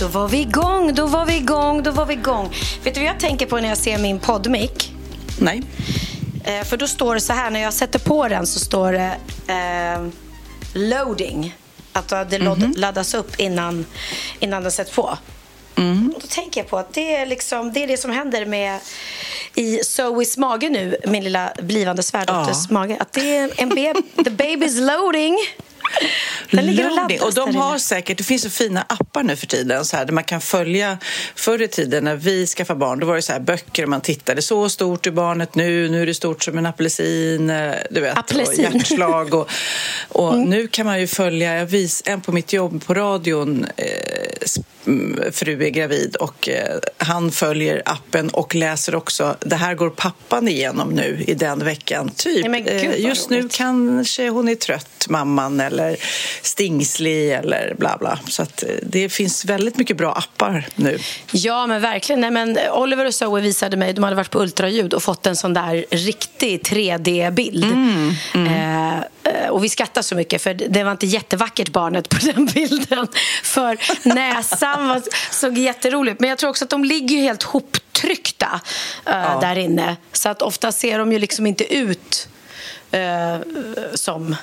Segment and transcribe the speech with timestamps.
[0.00, 2.54] Då var vi igång, då var vi igång, då var vi igång.
[2.84, 4.92] Vet du vad jag tänker på när jag ser min poddmick?
[5.40, 5.62] Nej.
[6.44, 9.16] Eh, för då står det så här, när jag sätter på den så står det
[9.52, 10.06] eh,
[10.74, 11.56] loading.
[11.92, 13.86] Att det mm laddas upp innan,
[14.40, 15.18] innan den sätts på.
[15.76, 16.12] Mm.
[16.16, 18.80] Och då tänker jag på att det är, liksom, det är det som händer med
[19.54, 22.74] i Zoes mage nu, min lilla blivande svärdotters Ja.
[22.74, 22.96] mage.
[23.00, 25.36] Att det är en beb the baby's loading.
[26.50, 29.46] Den ligger och laddas Och de har säkert, det finns så fina appar nu för
[29.46, 30.98] tiden så här, där man kan följa.
[31.34, 34.00] Förr i tiden när vi skaffade barn, då var det så här böcker och man
[34.00, 34.42] tittade.
[34.42, 38.18] Så stort är barnet nu, nu är det stort som en apelsin, eh, du vet,
[38.18, 38.66] Apelsin.
[38.66, 39.34] och hjärtslag.
[39.34, 39.50] Och,
[40.08, 43.86] och nu kan man ju följa, jag vis, en på mitt jobb på radion, eh,
[44.86, 49.90] mm, fru är gravid och eh, han följer appen och läser också, det här går
[49.90, 52.10] pappan igenom nu i den veckan.
[52.16, 53.52] Typ, Nej, gud, eh, just nu roligt.
[53.52, 55.75] kanske hon är trött, mamman, eller
[56.42, 58.18] stingslig eller bla bla.
[58.28, 60.98] Så att eh, det finns väldigt mycket bra appar nu.
[61.32, 62.20] Ja, men verkligen.
[62.20, 65.36] Nej, men Oliver och Zoe visade mig, de hade varit på ultraljud och fått en
[65.36, 67.64] sån där riktig 3D-bild.
[68.34, 72.46] Eh, eh, och vi skrattade så mycket för det var inte jättevackert barnet på den
[72.46, 73.08] bilden.
[73.42, 73.78] För
[74.14, 76.20] näsan var, såg jätterolig ut.
[76.20, 78.60] Men jag tror också att de ligger helt hoptryckta
[79.06, 79.96] eh, där inne.
[80.12, 82.28] Så att ofta ser de ju liksom inte ut
[82.90, 83.38] eh,
[83.94, 84.36] som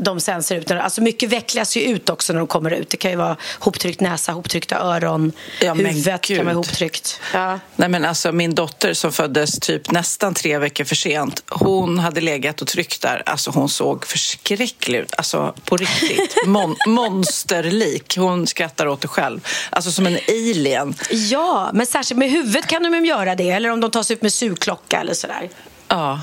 [0.00, 0.70] de sen ser ut.
[0.70, 2.90] Alltså mycket vecklas ju ut också när de kommer ut.
[2.90, 7.20] Det kan ju vara hoptryckt näsa, hoptryckta öron, Ja, huvudet kan vara hoptryckt.
[7.34, 7.58] Ja.
[7.76, 12.20] Nej, men alltså, min dotter som föddes typ nästan tre veckor för sent, hon hade
[12.20, 13.22] legat och tryckt där.
[13.26, 15.14] Alltså, hon såg förskräcklig ut.
[15.16, 16.36] Alltså, på riktigt.
[16.46, 18.16] Mon monsterlik.
[18.16, 19.46] Hon skrattar åt det själv.
[19.70, 20.94] Alltså som en alien.
[21.10, 23.50] ja, men särskilt med huvudet kan de göra det.
[23.50, 25.50] Eller om de tar sig ut med sugklocka eller sådär.
[25.88, 26.20] Ja.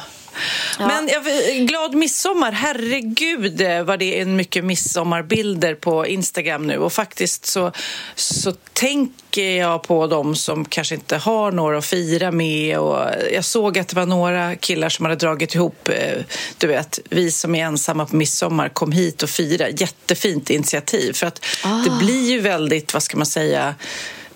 [0.80, 1.24] Men jag,
[1.68, 2.52] glad midsommar!
[2.52, 6.78] Herregud eh, vad det är mycket midsommarbilder på Instagram nu.
[6.78, 7.72] Och faktiskt så,
[8.16, 12.80] så tänker jag på dem som kanske inte har några att fira med.
[12.80, 16.22] Och jag såg att det var några killar som hade dragit ihop, eh,
[16.58, 19.70] du vet, vi som är ensamma på midsommar kom hit och fira.
[19.70, 21.14] Jättefint initiativ.
[21.14, 21.46] För att
[21.86, 23.76] det blir ju väldigt, vad ska man säga,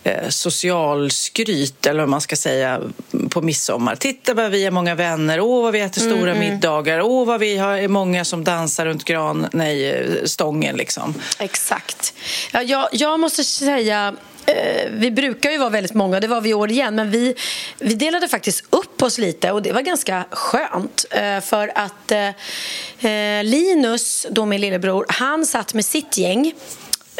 [0.04, 2.82] eh, socialskryt, eller vad man ska säga,
[3.30, 3.96] på midsommar.
[3.96, 7.58] Titta vad vi är många vänner, åh vad vi äter stora middagar, åh vad vi
[7.58, 11.14] har, är många som dansar runt gran, nej, eh, stången liksom.
[11.40, 12.14] Exakt.
[12.52, 14.16] Ja, jag, jag måste säga...
[14.46, 17.36] Eh, vi brukar ju vara väldigt många, det var vi i år igen men vi,
[17.80, 21.06] vi delade faktiskt upp oss lite och det var ganska skönt
[21.44, 22.12] för att
[23.44, 26.54] Linus, då min lillebror, han satt med sitt gäng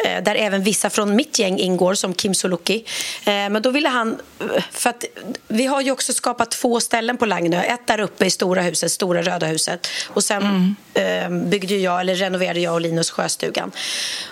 [0.04, 2.84] där även vissa från mitt gäng ingår, som Kim Sulocki.
[3.24, 4.18] Eh, Men då ville han...
[4.40, 5.04] eh, För att
[5.48, 7.62] vi har ju också skapat två ställen på Lagnö.
[7.62, 9.86] Ett där uppe i stora huset, stora röda huset.
[10.08, 13.70] Och sen eh, byggde jag, eller renoverade jag och Linus sjöstugan.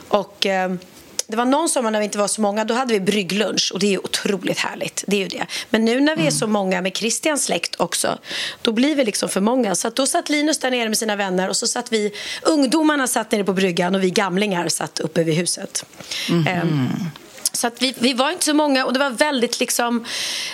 [0.08, 0.46] Och...
[1.30, 3.80] Det var någon sommar när vi inte var så många, då hade vi brygglunch och
[3.80, 5.04] det är ju otroligt härligt.
[5.06, 5.46] Det är ju det.
[5.70, 8.18] Men nu när vi är så många med Christians släkt också,
[8.62, 9.74] då blir vi liksom för många.
[9.74, 13.32] Så då satt Linus där nere med sina vänner och så satt vi, ungdomarna satt
[13.32, 15.84] nere på bryggan och vi gamlingar satt uppe vid huset.
[16.46, 16.88] Ehm,
[17.52, 20.04] Så att vi, vi var inte så många och det var väldigt liksom...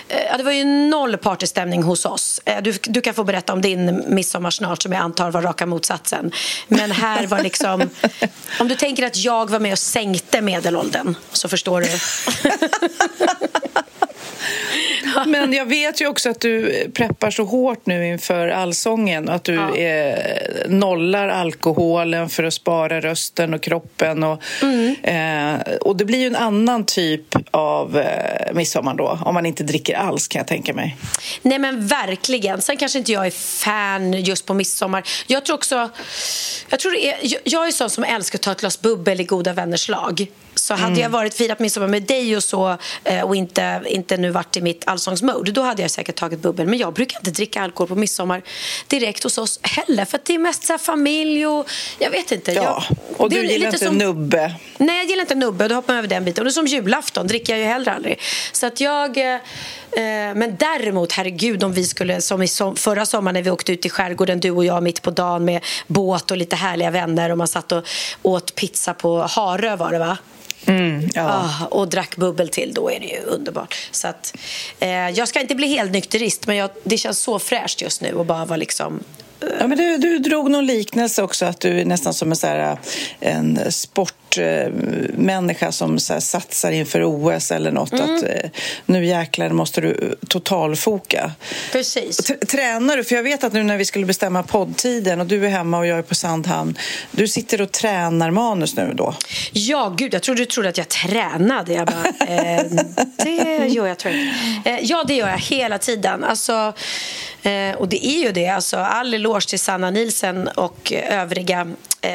[0.08, 2.40] Eh, det var ju noll partystämning hos oss.
[2.44, 5.66] Eh, du, du kan få berätta om din midsommar snart som jag antar var raka
[5.66, 6.32] motsatsen.
[6.68, 7.90] Men här var liksom...
[8.60, 11.88] om du tänker att jag var med och sänkte medelåldern så förstår du.
[15.26, 19.54] Men jag vet ju också att du preppar så hårt nu inför allsången att du
[19.54, 19.76] ja.
[19.76, 24.22] eh, nollar alkoholen för att spara rösten och kroppen.
[24.22, 24.96] Och, mm.
[25.02, 29.64] eh, och det blir ju en annan typ av eh, midsommar då, om man inte
[29.64, 30.96] dricker alls kan jag tänka mig.
[31.42, 32.62] Nej men verkligen.
[32.62, 35.02] Sen kanske inte jag är fan just på midsommar.
[35.26, 35.90] Jag tror också...
[36.68, 39.24] Jag, tror är, jag, jag är sån som älskar att ta ett glas bubbel i
[39.24, 40.26] goda vänners lag.
[40.54, 41.00] Så hade mm.
[41.00, 44.60] jag varit firat midsommar med dig och så eh, och inte, inte nu varit i
[44.60, 46.66] mitt allsångsmode då hade jag säkert tagit bubbel.
[46.66, 48.42] Men jag brukar inte dricka alkohol på midsommar
[48.86, 52.52] direkt hos oss heller för det är mest så familj och jag vet inte.
[52.52, 54.54] Ja, jag, och du gillar inte som, nubbe.
[54.78, 55.68] Nej, jag gillar inte nubbe.
[55.68, 56.42] Då hoppar man över den biten.
[56.42, 58.20] Och det är som julafton dricker jag ju heller aldrig.
[58.52, 59.18] Så att jag...
[59.18, 63.50] Eh, eh, men däremot, herregud, om vi skulle som i som, förra sommaren när vi
[63.50, 66.90] åkte ut i skärgården, du och jag mitt på dagen med båt och lite härliga
[66.90, 67.84] vänner och man satt och
[68.22, 70.18] åt pizza på Harö var det va?
[70.66, 71.22] Mm, ja.
[71.26, 73.88] ah, och drack bubbel till, då är det ju underbart.
[73.90, 74.36] Så att,
[74.78, 78.20] eh, jag ska inte bli helt nykterist, men jag, det känns så fräscht just nu
[78.20, 79.00] att bara vara liksom
[79.40, 82.46] Ja, men du, du drog någon liknelse också, att du är nästan som en, så
[82.46, 82.78] här,
[83.20, 87.92] en sportmänniska som så här, satsar inför OS eller något.
[87.92, 88.16] Mm.
[88.16, 88.50] Att eh,
[88.86, 91.32] nu jäklar måste du totalfoka.
[91.72, 92.16] Precis.
[92.48, 93.04] Tränar du?
[93.04, 95.86] För jag vet att nu när vi skulle bestämma poddtiden och du är hemma och
[95.86, 96.78] jag är på Sandhamn.
[97.10, 99.14] Du sitter och tränar manus nu då?
[99.52, 101.72] Ja, gud, jag trodde du trodde att jag tränade.
[101.72, 102.64] Jag bara, eh,
[103.16, 106.24] det gör jag tror jag eh, Ja, det gör jag hela tiden.
[106.24, 106.72] Alltså,
[107.44, 108.48] Eh, och det är ju det.
[108.48, 111.66] Alltså, all eloge till Sanna Nilsen och övriga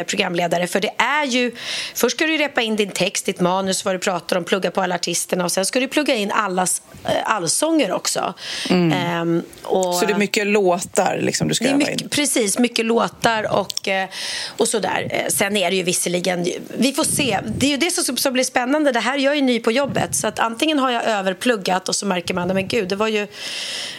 [0.08, 0.68] programledare.
[0.68, 1.52] För det är ju...
[1.96, 4.82] Först ska du repa in din text, ditt manus, vad du pratar om, plugga på
[4.82, 8.34] alla artisterna och sen ska du plugga in allas eh, allsånger också.
[8.70, 8.92] Mm.
[8.92, 12.10] Ehm, och, så det är mycket låtar liksom, du ska öva mycket, in?
[12.10, 14.10] Precis, mycket låtar och, eh,
[14.58, 15.08] och sådär.
[15.10, 16.48] Eh, sen är det ju visserligen...
[16.78, 17.40] Vi får se.
[17.58, 18.92] Det är ju det som, som blir spännande.
[18.92, 22.06] Det här, jag är ny på jobbet så att antingen har jag överpluggat och så
[22.06, 23.28] märker man men gud, det var ju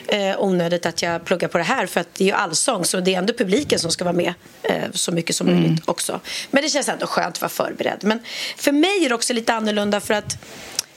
[0.06, 3.00] eh, onödigt att jag pluggar på det här för att det är ju allsång så
[3.00, 5.60] det är ändå publiken som ska vara med eh, så mycket som mm.
[5.60, 6.20] möjligt också.
[6.50, 8.04] Men det känns ändå skönt att vara förberedd.
[8.04, 8.20] Men
[8.56, 10.36] för mig är det också lite annorlunda för att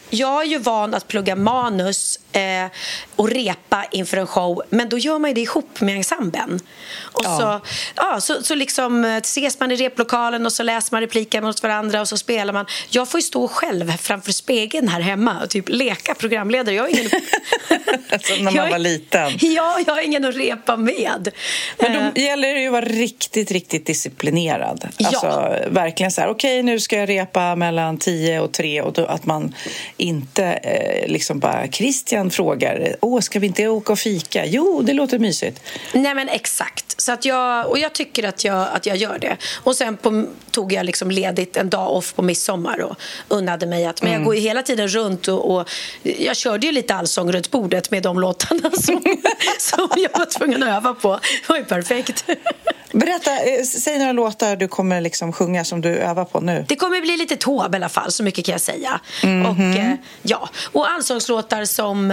[0.09, 2.65] jag är ju van att plugga manus eh,
[3.15, 6.59] och repa inför en show men då gör man ju det ihop med ensemblen.
[7.01, 7.38] Och ja.
[7.38, 11.41] Så, ja, så, så liksom, eh, ses man i replokalen och så läser man repliker
[11.41, 12.65] mot varandra och så spelar man.
[12.89, 16.75] Jag får ju stå själv framför spegeln här hemma och typ leka programledare.
[16.75, 17.09] Jag har ingen...
[18.24, 19.31] Som när man var liten.
[19.41, 21.29] Ja, jag har ingen att repa med.
[21.77, 22.25] Men då eh.
[22.25, 24.88] gäller det ju att vara riktigt, riktigt disciplinerad.
[24.97, 25.56] Alltså ja.
[25.69, 29.06] verkligen så här, okej okay, nu ska jag repa mellan 10 och 3 och då,
[29.06, 29.56] att man
[29.97, 34.46] inte eh, liksom bara Christian frågar, åh ska vi inte åka och fika?
[34.46, 35.62] Jo, det låter mysigt.
[35.94, 37.02] Nej men exakt.
[37.02, 39.38] Så att jag, och jag tycker att jag, att jag gör det.
[39.64, 42.96] Och sen på, tog jag liksom ledigt en dag off på midsommar och
[43.28, 44.25] unnade mig att, men jag mm.
[44.25, 45.70] går ju hela tiden runt och, och,
[46.02, 49.04] jag körde ju lite allsång runt bordet med de låtarna som,
[49.60, 51.10] som jag var tvungen att öva på.
[51.12, 52.25] Det var ju perfekt.
[52.94, 56.66] Berätta, eh, säg några låtar du kommer liksom sjunga som du övar på nu.
[56.68, 59.00] Det kommer bli lite Taube i alla fall, så mycket kan jag säga.
[59.24, 59.74] Mm -hmm.
[59.74, 62.12] Och, eh, ja, och allsångslåtar som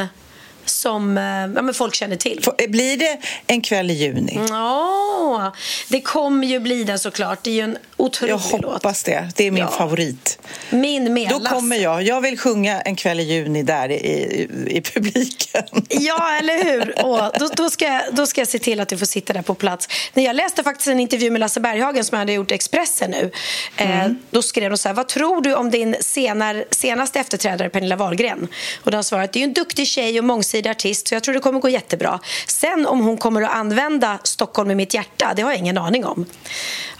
[0.65, 1.25] som eh,
[1.67, 2.45] ja, folk känner till.
[2.69, 4.41] Blir det en kväll i juni?
[4.49, 5.55] Ja,
[5.88, 7.38] det kommer ju bli det såklart.
[7.43, 8.52] Det är ju en otrolig låt.
[8.52, 9.29] Jag hoppas det.
[9.37, 9.69] Det är min ja.
[9.69, 10.38] favorit.
[10.71, 11.31] Min med.
[11.31, 12.02] Då kommer jag.
[12.02, 15.62] Jag vill sjunga en kväll i juni där i, i, i publiken.
[15.88, 17.05] Ja, eller hur?
[17.05, 19.43] Och då, då, ska jag, då ska jag se till att du får sitta där
[19.43, 19.88] på plats.
[20.14, 23.31] När jag läste faktiskt en intervju med Lasse Berghagen som jag hade gjort Expressen nu.
[23.76, 24.11] Eh, mm.
[24.11, 27.97] Eh, då skrev de så här, vad tror du om din senar, senaste efterträdare Pernilla
[27.97, 28.49] Wahlgren?
[28.85, 31.40] Och de svarade det är en duktig tjej och mångsidig artist så jag tror det
[31.40, 32.21] kommer gå jättebra.
[32.47, 36.04] Sen om hon kommer att använda Stockholm i mitt hjärta, det har jag ingen aning
[36.04, 36.26] om.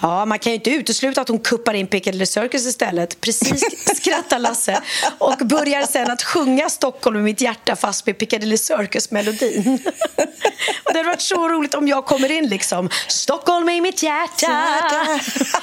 [0.03, 3.21] Ja, man kan ju inte utesluta att hon kuppar in Piccadilly Circus istället.
[3.21, 3.65] Precis
[3.97, 4.81] skrattar Lasse
[5.19, 9.79] och börjar sen att sjunga Stockholm i mitt hjärta fast med Piccadilly Circus-melodin.
[10.85, 14.67] det hade varit så roligt om jag kommer in liksom Stockholm i mitt hjärta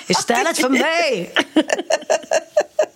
[0.08, 1.34] istället för mig.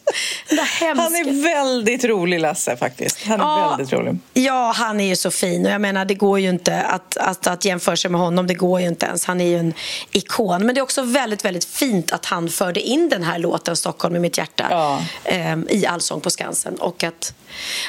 [0.79, 2.77] Han är väldigt rolig, Lasse.
[2.77, 3.27] faktiskt.
[3.27, 4.17] Han är ja, väldigt rolig.
[4.33, 5.65] Ja, han är ju så fin.
[5.65, 8.47] Och jag menar, Det går ju inte att, att, att jämföra sig med honom.
[8.47, 9.25] Det går ju inte ens.
[9.25, 9.73] Han är ju en
[10.11, 10.65] ikon.
[10.65, 14.15] Men det är också väldigt, väldigt fint att han förde in den här låten Stockholm
[14.15, 15.01] i mitt hjärta ja.
[15.23, 16.75] eh, i Allsång på Skansen.
[16.75, 17.33] Och att,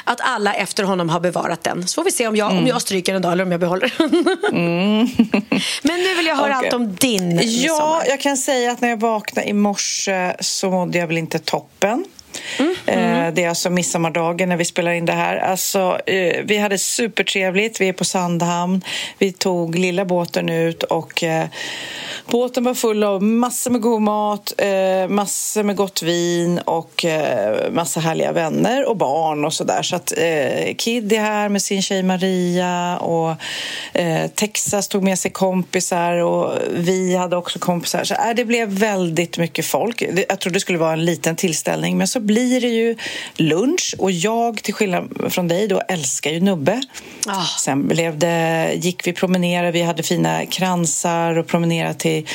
[0.03, 1.87] att alla efter honom har bevarat den.
[1.87, 2.63] Så får vi se om jag, mm.
[2.63, 4.09] om jag stryker en dag eller om jag behåller den.
[4.51, 5.07] mm.
[5.81, 6.67] Men nu vill jag höra okay.
[6.67, 10.97] allt om din Ja, jag kan säga att när jag vaknade i morse så mådde
[10.97, 12.05] jag väl inte toppen.
[12.59, 12.75] Mm.
[12.85, 13.35] Mm.
[13.35, 15.37] Det är alltså midsommardagen när vi spelar in det här.
[15.37, 15.99] Alltså,
[16.43, 17.81] vi hade supertrevligt.
[17.81, 18.81] Vi är på Sandhamn.
[19.17, 21.23] Vi tog lilla båten ut och
[22.25, 24.53] båten var full av massor med god mat,
[25.09, 27.05] massor med gott vin och
[27.71, 29.81] massa härliga vänner och barn och sådär.
[29.81, 30.13] Så att
[30.77, 33.35] Kid är här med sin tjej Maria och
[34.35, 38.03] Texas tog med sig kompisar och vi hade också kompisar.
[38.03, 40.03] Så det blev väldigt mycket folk.
[40.29, 42.95] Jag trodde det skulle vara en liten tillställning men så blir det ju
[43.35, 46.81] lunch och jag, till skillnad från dig, då älskar ju nubbe.
[47.27, 47.57] Oh.
[47.57, 52.27] Sen blev det, gick vi promenera, vi hade fina kransar och promenerade till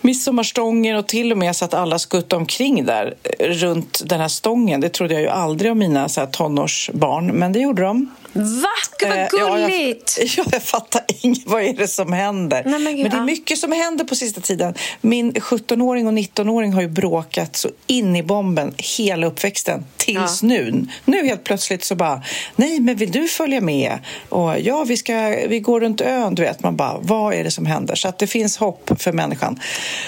[0.00, 4.80] midsommarstången och till och med så att alla skuttade omkring där runt den här stången.
[4.80, 8.08] Det trodde jag ju aldrig om mina så här, tonårsbarn, men det gjorde de.
[8.32, 8.68] Va?
[8.98, 10.18] Gud, vad gulligt!
[10.18, 11.46] Ja, jag, ja, jag fattar inget.
[11.46, 12.62] Vad är det som händer?
[12.66, 14.74] Nej, men, men, det är mycket som händer på sista tiden.
[15.00, 20.48] Min 17-åring och 19-åring har ju bråkat så in i bomben hela uppväxten tills ja.
[20.48, 20.86] nu.
[21.04, 22.22] Nu helt plötsligt så bara,
[22.56, 23.98] nej, men vill du följa med?
[24.28, 26.62] Och ja, vi, ska, vi går runt ön, du vet.
[26.62, 27.94] Man bara, vad är det som händer?
[27.94, 29.60] Så att det finns hopp för människan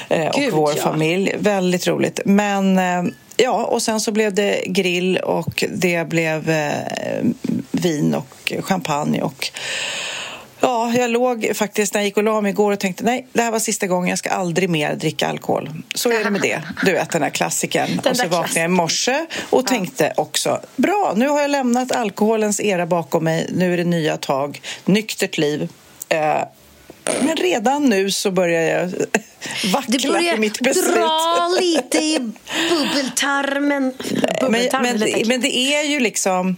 [0.09, 0.83] eh, och Gud, vår ja.
[0.83, 1.35] familj.
[1.39, 2.21] Väldigt roligt.
[2.25, 3.03] Men eh,
[3.37, 7.25] Ja, och sen så blev det grill och det blev eh,
[7.71, 9.51] vin och champagne och
[10.65, 13.43] Ja, jag låg faktiskt när jag gick och la mig igår och tänkte nej, det
[13.43, 15.71] här var sista gången, jag ska aldrig mer dricka alkohol.
[15.95, 16.63] Så är det med det.
[16.85, 18.01] Du vet den här klassikern.
[18.03, 21.93] Den och så vaknade jag i morse och tänkte också bra, nu har jag lämnat
[21.93, 23.51] alkoholens era bakom mig.
[23.53, 25.69] Nu är det nya tag, nyktert liv.
[26.09, 26.43] Eh,
[27.05, 28.91] men redan nu så börjar jag
[29.73, 30.95] vackla du börjar på mitt beslut.
[30.95, 32.19] dra lite i
[32.71, 33.95] bubbeltarmen.
[34.41, 36.57] bubbeltarmen men, men, men det är ju liksom...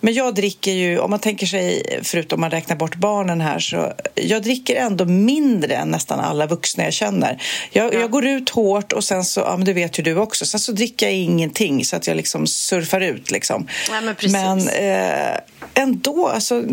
[0.00, 3.58] Men jag dricker ju, om man tänker sig, förutom om man räknar bort barnen här,
[3.58, 7.42] så jag dricker ändå mindre än nästan alla vuxna jag känner.
[7.72, 8.00] Jag, ja.
[8.00, 10.60] jag går ut hårt och sen så, ja men det vet ju du också, sen
[10.60, 13.68] så dricker jag ingenting så att jag liksom surfar ut liksom.
[13.90, 15.38] Ja, men, men eh,
[15.74, 16.64] ändå, alltså,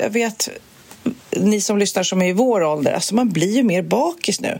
[0.00, 0.48] jag vet
[1.36, 4.58] ni som lyssnar som är i vår ålder, alltså man blir ju mer bakis nu.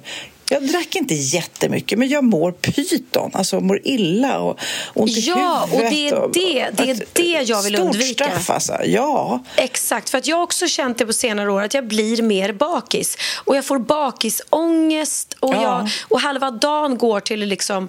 [0.53, 3.31] Jag drack inte jättemycket, men jag mår pyton.
[3.35, 4.59] Alltså mår illa och
[4.95, 6.13] ont i ja, huvudet.
[6.13, 8.25] och det är det, det, är det jag vill undvika.
[8.25, 8.77] Straff, alltså.
[8.85, 9.45] Ja.
[9.57, 12.53] Exakt, för att jag har också känt det på senare år att jag blir mer
[12.53, 13.19] bakis.
[13.45, 15.63] Och jag får bakisångest och, ja.
[15.63, 17.89] jag, och halva dagen går till att liksom,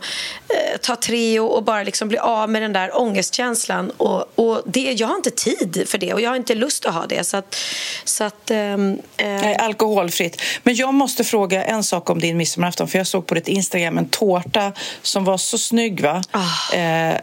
[0.50, 3.92] eh, ta Treo och bara liksom bli av med den där ångestkänslan.
[3.98, 6.94] Och, och det, jag har inte tid för det och jag har inte lust att
[6.94, 7.24] ha det.
[7.24, 7.56] Så att,
[8.04, 10.42] så att, ehm, eh, Nej, alkoholfritt.
[10.64, 13.48] Men jag måste fråga en sak om din miss midsommarafton för jag såg på ditt
[13.48, 16.02] Instagram en tårta som var så snygg.
[16.02, 16.22] Va?
[16.34, 16.76] Oh.
[16.80, 17.20] Eh,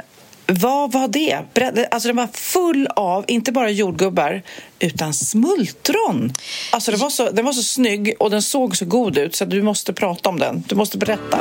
[0.47, 1.45] vad var det?
[1.91, 4.43] Alltså den var full av, inte bara jordgubbar,
[4.79, 6.33] utan smultron.
[6.73, 9.45] Alltså den var, så, den var så snygg och den såg så god ut så
[9.45, 10.65] du måste prata om den.
[10.69, 11.39] Du måste berätta.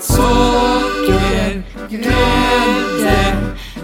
[0.00, 3.36] Socker, grädde,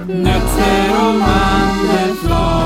[0.08, 2.56] nötter och mandelflar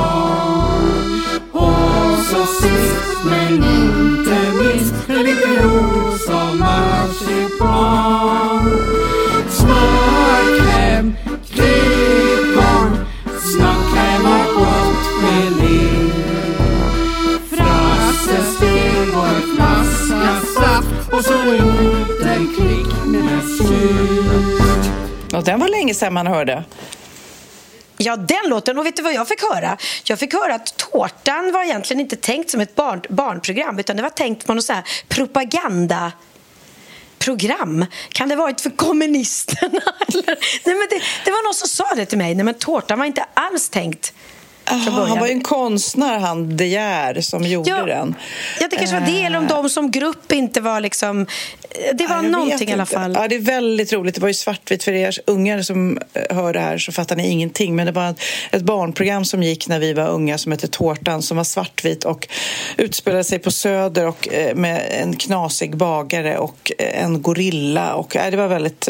[1.52, 3.69] Och så sist men
[26.00, 26.64] sedan man hörde.
[27.96, 28.78] Ja, den låten.
[28.78, 29.76] Och vet du vad jag fick höra?
[30.04, 34.02] Jag fick höra att Tårtan var egentligen inte tänkt som ett barn, barnprogram utan det
[34.02, 36.12] var tänkt som någon så här propaganda
[37.18, 37.86] program.
[38.08, 39.80] Kan det varit för kommunisterna?
[40.64, 42.34] Nej, men det, det var någon som sa det till mig.
[42.34, 44.14] Nej, men tårtan var inte alls tänkt
[44.70, 48.14] Aha, han var ju en konstnär, han De Geer, som gjorde ja, den.
[48.60, 51.26] Ja, det kanske var det, eller om de som grupp inte var liksom...
[51.94, 53.12] Det var ja, någonting i alla fall.
[53.14, 54.14] Ja, det är väldigt roligt.
[54.14, 57.28] Det var ju svartvitt för er ungar som eh, hör det här så fattar ni
[57.28, 57.76] ingenting.
[57.76, 58.14] Men det var
[58.52, 62.28] ett barnprogram som gick när vi var unga som hette Tårtan som var svartvit och
[62.76, 67.94] utspelade sig på Söder och eh, med en knasig bagare och eh, en gorilla.
[67.94, 68.88] Och, det var väldigt...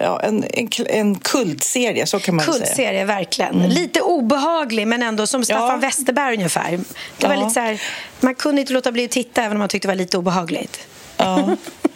[0.00, 2.76] Ja, en, en, en kultserie, så kan man kultserie, säga.
[2.76, 3.54] Kultserie, verkligen.
[3.54, 3.70] Mm.
[3.70, 5.76] Lite obehaglig, men ändå som Staffan ja.
[5.76, 6.80] Westerberg ungefär.
[7.18, 7.40] Det var ja.
[7.40, 7.82] lite så här,
[8.20, 10.86] man kunde inte låta bli att titta även om man tyckte det var lite obehagligt.
[11.16, 11.56] Ja.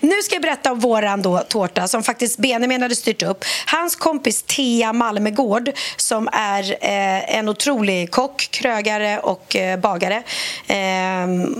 [0.00, 3.44] nu ska jag berätta om våran då, tårta som faktiskt Benjamin hade styrt upp.
[3.66, 10.22] Hans kompis Thea Malmegård som är eh, en otrolig kock, krögare och eh, bagare.
[10.66, 10.76] Eh,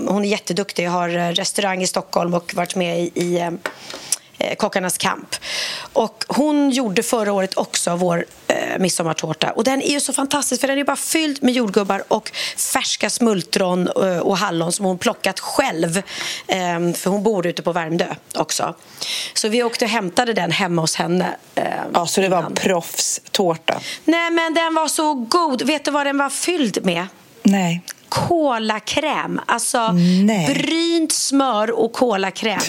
[0.07, 3.51] hon är jätteduktig, har eh, restaurang i Stockholm och varit med i, i eh,
[4.37, 5.35] eh, Kockarnas kamp.
[5.93, 9.51] Och hon gjorde förra året också vår eh, midsommartårta.
[9.51, 13.09] Och den är ju så fantastisk för den är bara fylld med jordgubbar och färska
[13.09, 15.97] smultron eh, och hallon som hon plockat själv.
[16.47, 18.75] Eh, för hon bor ute på Värmdö också.
[19.33, 21.35] Så vi åkte och hämtade den hemma hos henne.
[21.55, 21.63] Eh,
[21.93, 23.79] ja, så det var en proffstårta?
[24.05, 25.61] Nej, men den var så god.
[25.61, 27.07] Vet du vad den var fylld med?
[27.43, 27.81] Nej
[28.15, 29.41] kolakräm.
[29.45, 29.91] Alltså
[30.25, 30.53] Nej.
[30.53, 32.59] brynt smör och kolakräm.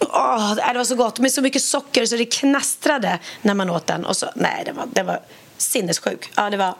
[0.00, 3.86] oh, det var så gott med så mycket socker så det knastrade när man åt
[3.86, 4.04] den.
[4.04, 5.20] Och så, nej, det var, det var
[5.56, 6.30] sinnessjuk.
[6.36, 6.74] Ja, det var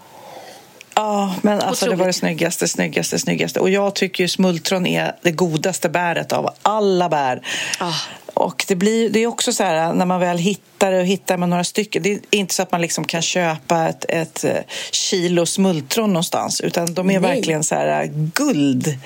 [0.95, 3.61] Ja, men alltså det var det snyggaste, snyggaste, snyggaste.
[3.61, 7.43] Och jag tycker ju smultron är det godaste bäret av alla bär.
[7.81, 7.97] Oh.
[8.35, 11.37] Och det, blir, det är också så här när man väl hittar det och hittar
[11.37, 12.03] med några stycken.
[12.03, 14.57] Det är inte så att man liksom kan köpa ett, ett eh,
[14.91, 17.35] kilo smultron någonstans utan de är Nej.
[17.35, 18.99] verkligen så här eh, guld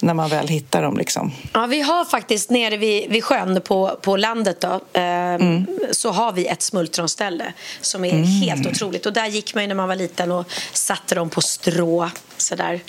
[0.00, 0.98] när man väl hittar dem.
[0.98, 1.32] Liksom.
[1.52, 5.66] Ja, vi har faktiskt nere vid, vid sjön på, på landet då, eh, mm.
[5.92, 8.24] så har vi ett smultronställe som är mm.
[8.24, 9.06] helt otroligt.
[9.06, 12.10] Och där gick man när man var liten och satte dem på strå.
[12.36, 12.80] Så där.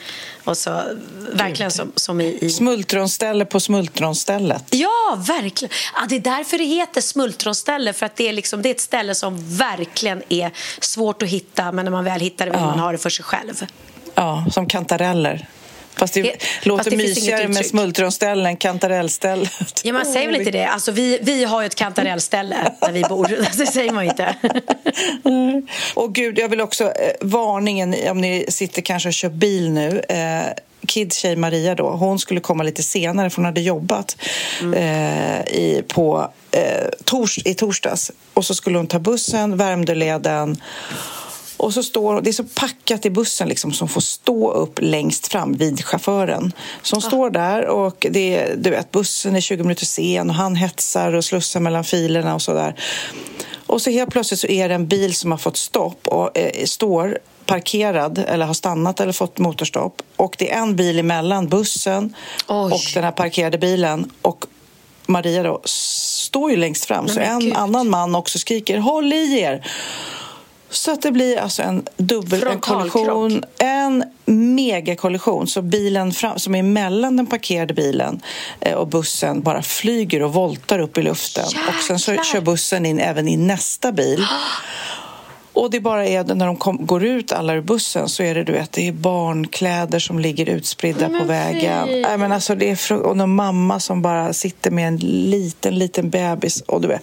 [0.43, 0.81] Och så,
[1.31, 2.49] verkligen som, som i, i...
[2.49, 4.63] Smultronställe på smultronstället.
[4.69, 5.73] Ja, verkligen.
[5.95, 7.93] Ja, det är därför det heter smultronställe.
[7.93, 11.71] För att det är, liksom, det är ett ställe som verkligen är svårt att hitta
[11.71, 12.65] men när man väl hittar det vill ja.
[12.65, 13.65] man ha det för sig själv.
[14.15, 15.47] Ja, som kantareller.
[15.95, 19.81] Fast det, det låter fast det mysigare med smultronställen än kantarellstället.
[19.83, 20.65] Ja, man säger väl inte det.
[20.65, 23.27] Alltså, vi, vi har ju ett kantarellställe där vi bor.
[23.57, 24.35] Det säger man inte.
[25.93, 29.99] och gud, jag vill också eh, varningen om ni sitter kanske och kör bil nu.
[30.09, 30.53] Eh,
[30.87, 34.17] Kids tjej Maria då, hon skulle komma lite senare för hon hade jobbat
[34.61, 34.73] mm.
[34.73, 38.11] eh, i, på, eh, tors, i torsdags.
[38.33, 40.57] Och så skulle hon ta bussen, Värmdöleden
[41.57, 45.27] och så står, det är så packat i bussen liksom, som får stå upp längst
[45.27, 46.53] fram vid chauffören.
[46.81, 47.07] Så hon ah.
[47.07, 51.25] står där och det, du vet, bussen är 20 minuter sen och han hetsar och
[51.25, 52.79] slussar mellan filerna och så där.
[53.67, 56.65] Och så helt plötsligt så är det en bil som har fått stopp och eh,
[56.65, 60.01] står parkerad eller har stannat eller fått motorstopp.
[60.15, 62.15] Och det är en bil emellan bussen
[62.47, 62.73] Oj.
[62.73, 64.11] och den här parkerade bilen.
[64.21, 64.45] Och
[65.07, 67.53] Maria då står ju längst fram, så en Gud.
[67.55, 69.65] annan man också skriker håll i er.
[70.69, 75.47] Så att det blir alltså en dubbel en kollision, en megakollision.
[75.47, 78.21] Så bilen fram, som är mellan den parkerade bilen
[78.59, 81.45] eh, och bussen bara flyger och voltar upp i luften.
[81.47, 81.67] Jäklar.
[81.67, 84.25] Och sen så kör bussen in även i nästa bil.
[85.55, 88.43] Och det bara är när de kom, går ut alla ur bussen så är det
[88.43, 92.01] du vet, det är barnkläder som ligger utspridda men på vägen.
[92.01, 96.09] Nej, men alltså, det är och någon mamma som bara sitter med en liten, liten
[96.09, 96.61] bebis.
[96.61, 97.01] Och du vet,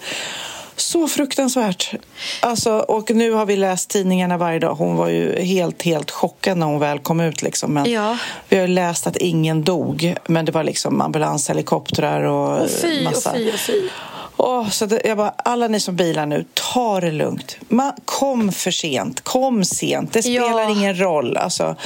[0.76, 1.94] så fruktansvärt.
[2.40, 4.74] Alltså, och nu har vi läst tidningarna varje dag.
[4.74, 7.42] Hon var ju helt, helt chockad när hon väl kom ut.
[7.42, 7.74] Liksom.
[7.74, 8.18] Men ja.
[8.48, 13.30] Vi har läst att ingen dog, men det var liksom ambulanshelikoptrar och, och fy, massa...
[13.30, 13.88] Och fy, och fy.
[14.36, 17.56] Oh, så det, jag bara, alla ni som bilar nu, ta det lugnt.
[17.68, 20.12] Man, kom för sent, kom sent.
[20.12, 20.70] Det spelar ja.
[20.70, 21.36] ingen roll.
[21.36, 21.76] Alltså,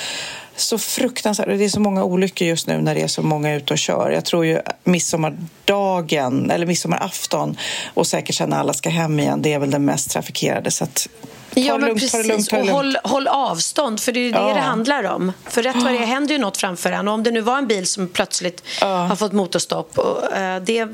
[0.56, 1.46] så fruktansvärt.
[1.46, 4.10] Det är så många olyckor just nu när det är så många ute och kör.
[4.10, 7.58] Jag tror ju midsommardagen, eller midsommarafton
[7.94, 10.70] och säkert sen när alla ska hem igen, det är väl den mest trafikerade.
[10.70, 11.08] Så att
[11.56, 12.12] Ta ja, men lugnt, precis.
[12.12, 12.58] Ta lugnt, ta.
[12.58, 14.54] Och håll, håll, avstånd, för det är det ja.
[14.54, 15.32] det handlar om.
[15.44, 17.08] För rätt vad det händer ju något framför en.
[17.08, 18.86] Och om det nu var en bil som plötsligt ja.
[18.86, 20.88] har fått motorstopp, och, uh, det,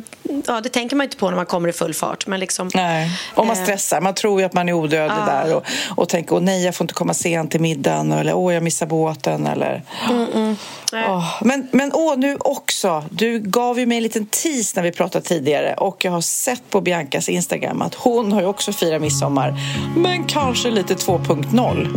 [0.47, 2.27] ja, det tänker man inte på när man kommer i full fart.
[2.27, 3.11] Men liksom, nej.
[3.35, 4.01] Och man eh, stressar.
[4.01, 5.27] Man tror ju att man är odödlig uh.
[5.27, 5.65] där och,
[5.97, 8.87] och tänker åh nej, jag får inte komma sent till middagen eller åh, jag missar
[8.87, 9.47] båten.
[9.47, 9.83] Eller...
[10.11, 10.57] Mm -mm.
[10.93, 11.25] Oh.
[11.41, 13.05] Men, men åh, nu också.
[13.11, 16.71] Du gav ju mig en liten tease när vi pratade tidigare och jag har sett
[16.71, 19.55] på Biancas Instagram att hon har ju också firat midsommar.
[19.97, 21.89] Men kanske lite 2.0.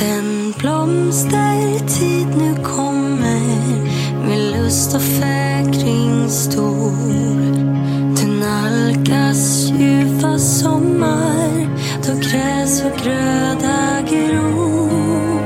[0.00, 3.40] Den blomstertid nu kommer
[4.26, 6.92] med lust och fägring stor.
[8.16, 11.68] Du nalkas ljuva sommar
[12.06, 15.42] då gräs och gröda gror.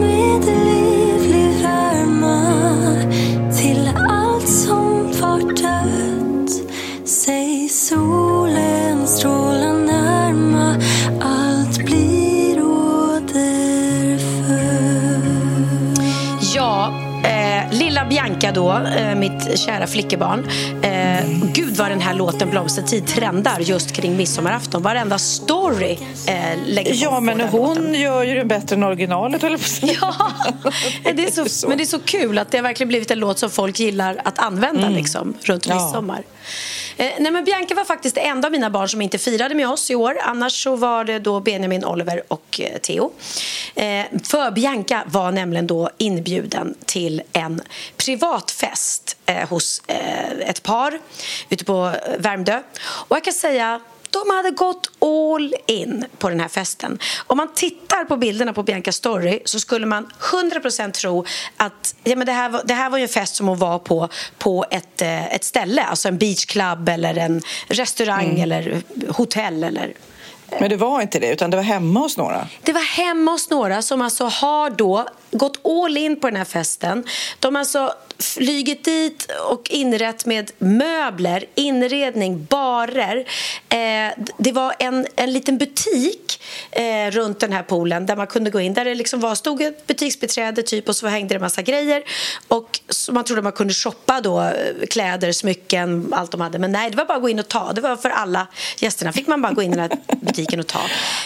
[0.00, 2.42] Med livlig värma
[3.60, 6.50] till allt som var dött.
[7.04, 9.77] Säg solen strålar
[18.18, 20.48] Bianca då, eh, mitt kära flickebarn.
[20.82, 24.82] Eh, gud vad den här låten Blomstertid trendar just kring midsommarafton.
[24.82, 26.34] Varenda story eh,
[26.66, 27.94] lägger Ja, men hon låten.
[27.94, 29.60] gör ju det bättre än originalet, eller
[30.00, 30.14] Ja,
[31.02, 33.38] det är så, men det är så kul att det har verkligen blivit en låt
[33.38, 34.94] som folk gillar att använda mm.
[34.94, 36.22] liksom, runt midsommar.
[36.96, 39.68] Eh, nej, men Bianca var faktiskt det enda av mina barn som inte firade med
[39.68, 40.18] oss i år.
[40.22, 43.12] Annars så var det då Benjamin, Oliver och eh, Theo.
[43.74, 47.60] Eh, för Bianca var nämligen då inbjuden till en
[47.96, 51.00] privat privatfest eh, hos eh, ett par
[51.48, 52.62] ute på eh, Värmdö.
[52.80, 56.98] Och jag kan säga de hade gått all in på den här festen.
[57.26, 60.06] Om man tittar på bilderna på Biancas story så skulle man
[60.62, 61.24] 100% tro
[61.56, 64.08] att ja, men det, här var, det här var en fest som hon var på
[64.38, 68.42] på ett, eh, ett ställe, alltså en beachclub eller en restaurang mm.
[68.42, 69.94] eller hotell eller
[70.60, 72.48] men det var inte det, utan det var hemma hos några?
[72.62, 76.44] Det var hemma hos några som alltså har då gått all in på den här
[76.44, 77.04] festen.
[77.40, 83.16] De har alltså flygit dit och inrett med möbler, inredning, barer.
[83.68, 88.50] Eh, det var en, en liten butik eh, runt den här poolen där man kunde
[88.50, 88.74] gå in.
[88.74, 92.02] Där det liksom var, stod ett butiksbiträde typ och så hängde det en massa grejer.
[92.48, 96.58] Och man trodde man kunde shoppa då eh, kläder, smycken, allt de hade.
[96.58, 97.72] Men nej, det var bara att gå in och ta.
[97.72, 98.46] Det var för alla
[98.78, 99.12] gästerna.
[99.12, 100.80] fick man bara gå in i den här butiken och ta.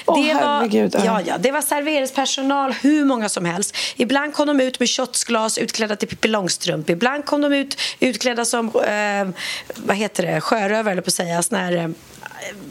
[0.06, 0.68] Oh, det, var,
[1.04, 3.76] ja, ja, det var serveringspersonal, hur många som helst.
[3.96, 6.90] Ibland kom de ut med shotsglas utklädda till Pippi Långstrump.
[6.90, 9.42] Ibland kom de ut utklädda som eh,
[9.76, 10.40] vad heter det?
[10.40, 11.42] sjörövare, eller på att säga.
[11.42, 11.88] Såna här, eh,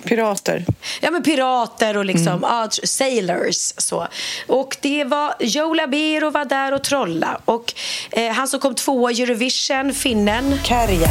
[0.03, 0.65] Pirater.
[1.01, 2.43] Ja, men pirater och liksom, mm.
[2.43, 3.73] ah, sailors.
[3.77, 4.07] Så.
[4.47, 7.41] Och det var Joe Labero var där och trolla.
[7.45, 7.73] Och
[8.11, 10.59] eh, han som kom tvåa i Eurovision, finnen...
[10.63, 11.07] Kärje.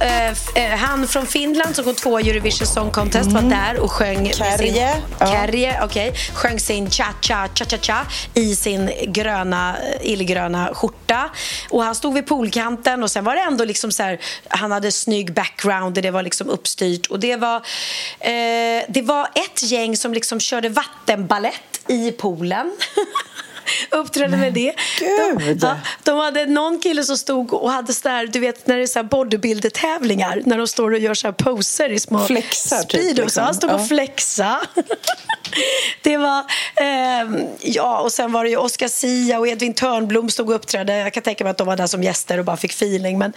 [0.00, 3.44] Eh, han från Finland som kom två i Eurovision Song Contest mm.
[3.44, 4.92] var där och sjöng Kärje.
[4.92, 11.30] Sin, Kärje, okay, sjöng sin cha-cha, cha-cha-cha i sin gröna, illgröna skjorta.
[11.70, 14.92] Och han stod vid poolkanten och sen var det ändå liksom så här, han hade
[14.92, 17.06] snygg background och det var liksom uppstyrt.
[17.06, 17.56] Och det var,
[18.20, 22.72] eh, det var ett gäng som liksom körde vattenballett i poolen.
[23.90, 24.74] uppträdde med det.
[24.98, 28.76] De, ja, de hade någon kille som stod och hade så där, du vet när
[28.76, 33.16] det är så bodybuilder-tävlingar när de står och gör så poser i små Flexar, typ,
[33.16, 33.44] liksom.
[33.44, 33.84] Han stod och ja.
[33.84, 34.60] flexa.
[36.02, 36.38] det var,
[36.76, 40.96] eh, ja och sen var det ju Oscar Sia och Edvin Törnblom stod och uppträdde.
[40.96, 43.18] Jag kan tänka mig att de var där som gäster och bara fick feeling.
[43.18, 43.32] Men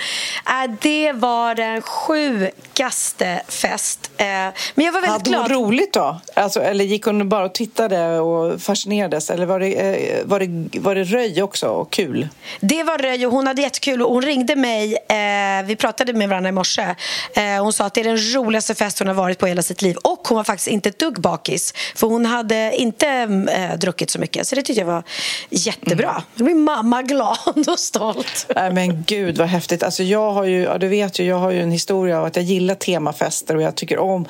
[0.48, 4.12] äh, det var den sjukaste fest.
[4.18, 5.42] Eh, men jag var väldigt Hade glad.
[5.42, 6.22] Hade hon roligt då?
[6.34, 9.30] Alltså, eller gick hon bara och tittade och fascinerades?
[9.30, 12.28] Eller var det, eh, var det, var det röj också och kul?
[12.60, 14.02] Det var röj och hon hade jättekul.
[14.02, 16.96] hon ringde mig, eh, vi pratade med varandra i morse.
[17.34, 19.82] Eh, hon sa att det är den roligaste fest hon har varit på hela sitt
[19.82, 19.96] liv.
[19.98, 21.74] Och hon var faktiskt inte ett dugg bakis.
[21.96, 24.48] För hon hade inte äh, druckit så mycket.
[24.48, 25.04] Så det tyckte jag var
[25.50, 26.10] jättebra.
[26.10, 26.24] Mm.
[26.36, 28.48] Då blir mamma glad och stolt.
[28.56, 29.84] Nej, men gud vad häftigt.
[29.84, 32.36] Alltså, jag har ju, ja, du vet ju, jag har ju en historia av att
[32.36, 34.26] jag gillar temafester och jag tycker om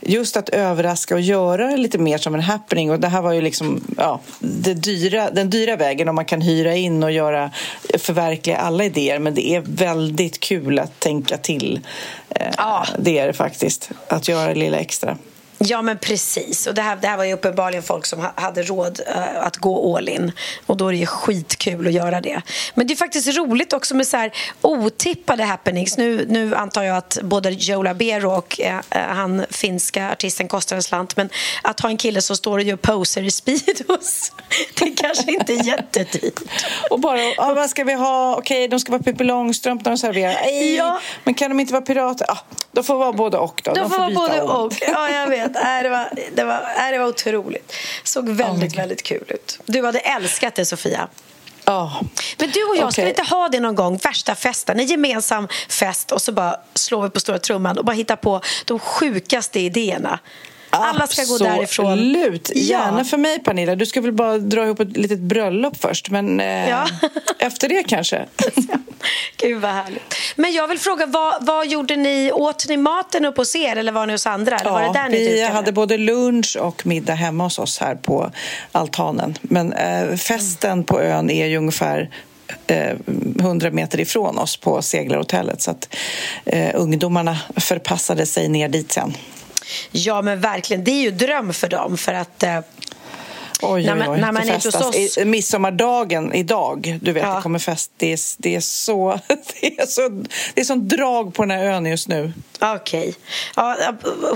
[0.00, 2.90] just att överraska och göra det lite mer som en happening.
[2.90, 6.40] Och det här var ju liksom ja, det dyra, den dyra vägen om man kan
[6.40, 7.50] hyra in och göra,
[7.98, 9.18] förverkliga alla idéer.
[9.18, 11.80] Men det är väldigt kul att tänka till.
[12.30, 12.86] Eh, ja.
[12.98, 15.18] Det är det faktiskt, att göra det lilla extra.
[15.58, 16.66] Ja, men precis.
[16.66, 19.96] Och det här, det här var ju uppenbarligen folk som hade råd uh, att gå
[19.96, 20.32] all in.
[20.66, 22.42] Och då är det ju skitkul att göra det.
[22.74, 25.98] Men det är faktiskt roligt också med så här otippade happenings.
[25.98, 30.82] Nu, nu antar jag att både Joe Labero och uh, han finska artisten kostar en
[30.82, 31.16] slant.
[31.16, 31.28] Men
[31.62, 34.32] att ha en kille som står och gör poser i Speedos,
[34.74, 36.40] det kanske inte är jättedyrt.
[36.90, 38.36] och bara, ah, vad ska vi ha?
[38.36, 40.36] Okej, okay, de ska vara Pippi Långstrump när de serverar.
[40.42, 41.00] Ej, ja.
[41.24, 42.26] Men kan de inte vara pirater?
[42.30, 42.38] Ah,
[42.72, 43.72] de får vara både och då.
[43.72, 44.72] De, de får, vara både och.
[44.80, 45.47] Ja, jag vet.
[45.56, 47.72] Äh, det, var, det, var, äh, det var otroligt.
[48.02, 49.60] såg väldigt, oh väldigt kul ut.
[49.66, 51.08] Du hade älskat det, Sofia.
[51.66, 52.02] Oh.
[52.38, 52.92] Men du och jag, okay.
[52.92, 53.96] ska inte ha det någon gång?
[53.96, 57.92] Värsta festen, en gemensam fest och så bara slår vi på stora trumman och bara
[57.92, 60.18] hittar på de sjukaste idéerna.
[60.70, 61.92] Alla ska gå därifrån.
[61.92, 62.50] Absolut.
[62.54, 63.04] Gärna ja.
[63.04, 63.76] för mig, Pernilla.
[63.76, 66.10] Du ska väl bara dra ihop ett litet bröllop först.
[66.10, 66.86] Men eh, ja.
[67.38, 68.26] efter det kanske.
[69.36, 70.14] Gud, vad härligt.
[70.36, 72.32] Men jag vill fråga, vad, vad gjorde ni?
[72.32, 74.56] Åt ni maten upp hos er eller var ni hos andra?
[74.56, 77.78] Eller ja, var det där ni vi hade både lunch och middag hemma hos oss
[77.78, 78.30] här på
[78.72, 79.38] altanen.
[79.42, 80.84] Men eh, festen mm.
[80.84, 82.10] på ön är ju ungefär
[83.38, 85.94] 100 eh, meter ifrån oss på seglarhotellet så att
[86.44, 89.14] eh, ungdomarna förpassade sig ner dit sen.
[89.90, 90.84] Ja, men verkligen.
[90.84, 91.98] Det är ju dröm för dem.
[91.98, 92.42] För att...
[92.42, 92.60] Eh...
[93.62, 95.18] Oj, när oj, man, oj, när man är hos oss.
[95.18, 97.34] I, midsommardagen idag, du vet, Ja.
[97.36, 97.90] det kommer fest.
[97.96, 99.18] Det är, det är så...
[99.60, 100.08] Det är så
[100.54, 102.32] det är sån drag på den här ön just nu.
[102.60, 103.14] Okej.
[103.56, 103.76] Ja,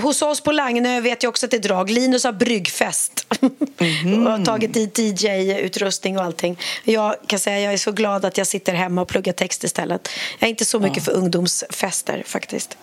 [0.01, 1.89] hos oss på Lagnö vet jag också att det är drag.
[1.89, 3.25] Linus har bryggfest
[3.79, 4.27] Mhm.
[4.27, 6.59] och har tagit dit DJ-utrustning och allting.
[6.83, 10.09] Jag kan säga jag är så glad att jag sitter hemma och pluggar text istället.
[10.39, 12.77] Jag är inte så mycket för ungdomsfester faktiskt.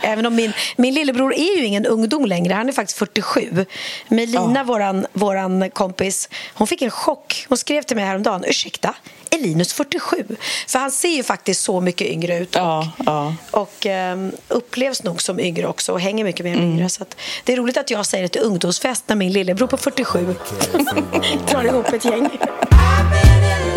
[0.00, 2.54] Även om min, min lillebror är ju ingen ungdom längre.
[2.54, 3.66] Han är faktiskt 47.
[4.08, 7.46] Melina, våran, våran kompis, hon fick en chock.
[7.48, 8.44] Hon skrev till mig häromdagen.
[8.44, 8.94] Ursäkta,
[9.30, 10.26] är Linus 47?
[10.68, 12.54] För han ser ju faktiskt så mycket yngre ut.
[12.54, 13.34] Ja, ja.
[13.50, 16.72] Och ehm, upplevs nog som yngre också och hänger mycket mer med Mm.
[16.74, 16.88] yngre.
[16.88, 19.76] Så att det är roligt att jag säger det till ungdomsfest när min lillebror på
[19.76, 20.26] 47
[21.50, 22.28] drar ihop ett gäng.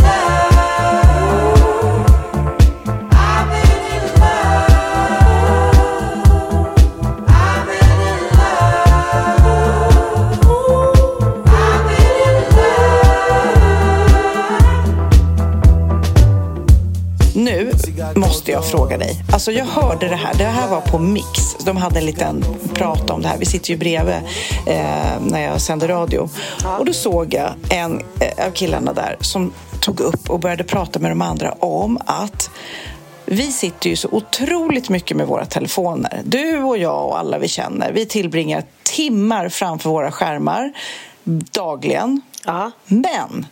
[18.15, 19.23] måste jag fråga dig.
[19.33, 20.33] Alltså jag hörde det här.
[20.33, 21.55] Det här var på Mix.
[21.65, 23.37] De hade en liten prat om det här.
[23.37, 24.15] Vi sitter ju bredvid
[24.67, 26.29] eh, när jag sänder radio.
[26.79, 30.99] Och då såg jag en eh, av killarna där som tog upp och började prata
[30.99, 32.49] med de andra om att
[33.25, 36.21] vi sitter ju så otroligt mycket med våra telefoner.
[36.25, 37.91] Du och jag och alla vi känner.
[37.91, 40.73] Vi tillbringar timmar framför våra skärmar
[41.51, 42.21] dagligen.
[42.45, 42.71] Ja.
[42.85, 43.45] Men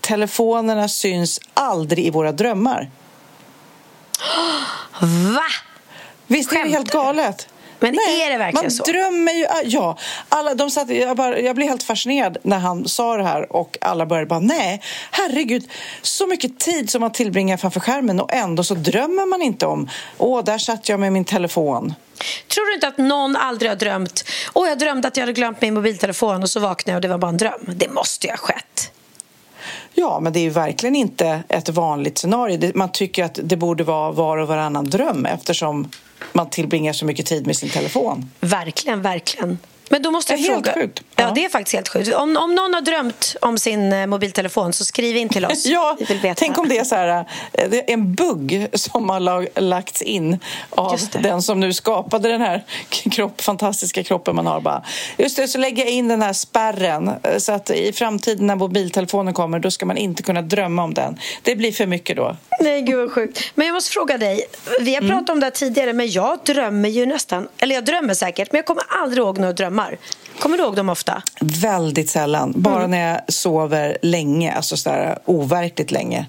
[0.00, 2.90] telefonerna syns aldrig i våra drömmar.
[5.34, 5.42] Va?
[6.26, 7.48] Visst är det Skämtar helt galet?
[7.82, 8.84] Men är det verkligen man så?
[8.84, 9.46] drömmer ju...
[9.64, 13.52] Ja, alla, de satt, jag, bara, jag blev helt fascinerad när han sa det här
[13.52, 15.70] och alla började bara nej, herregud,
[16.02, 19.88] så mycket tid som man tillbringar framför skärmen och ändå så drömmer man inte om
[20.18, 21.94] åh, där satt jag med min telefon.
[22.48, 25.60] Tror du inte att någon aldrig har drömt Åh, jag drömde att jag hade glömt
[25.60, 27.64] min mobiltelefon och så vaknade jag och det var bara en dröm?
[27.66, 28.92] Det måste ju ha skett.
[30.02, 32.72] Ja, men det är verkligen inte ett vanligt scenario.
[32.74, 35.88] Man tycker att det borde vara var och varannan dröm eftersom
[36.32, 38.30] man tillbringar så mycket tid med sin telefon.
[38.40, 39.58] Verkligen, verkligen.
[39.90, 40.80] Men då måste jag Det är helt fråga...
[40.80, 41.02] sjukt.
[41.22, 41.32] Ja.
[41.34, 42.14] Det är faktiskt helt sjukt.
[42.14, 45.66] Om, om någon har drömt om sin eh, mobiltelefon så skriv in till oss.
[45.72, 46.34] Ja, Vi vill veta.
[46.38, 50.02] tänk om det är så här, eh, det är en bugg som har lag, lagts
[50.02, 50.38] in
[50.70, 52.64] av den som nu skapade den här
[53.10, 54.60] kropp, fantastiska kroppen man har.
[54.60, 54.82] Bara.
[55.18, 58.56] Just det, så lägger jag in den här spärren eh, så att i framtiden när
[58.56, 61.18] mobiltelefonen kommer då ska man inte kunna drömma om den.
[61.42, 62.36] Det blir för mycket då.
[62.60, 63.40] Nej, gud vad sjukt.
[63.54, 64.44] Men jag måste fråga dig.
[64.80, 65.10] Vi har Mm.
[65.10, 67.48] pratat om det här tidigare, men jag drömmer ju nästan...
[67.58, 69.98] Eller jag drömmer säkert, men jag kommer aldrig ihåg några drömmar.
[70.38, 71.11] Kommer du ihåg dem ofta?
[71.40, 72.52] Väldigt sällan.
[72.56, 76.26] Bara när jag sover länge, alltså så där overkligt länge.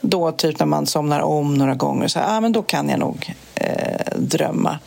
[0.00, 2.98] Då typ när man somnar om några gånger, så här, ah, men då kan jag
[2.98, 4.78] nog eh, drömma.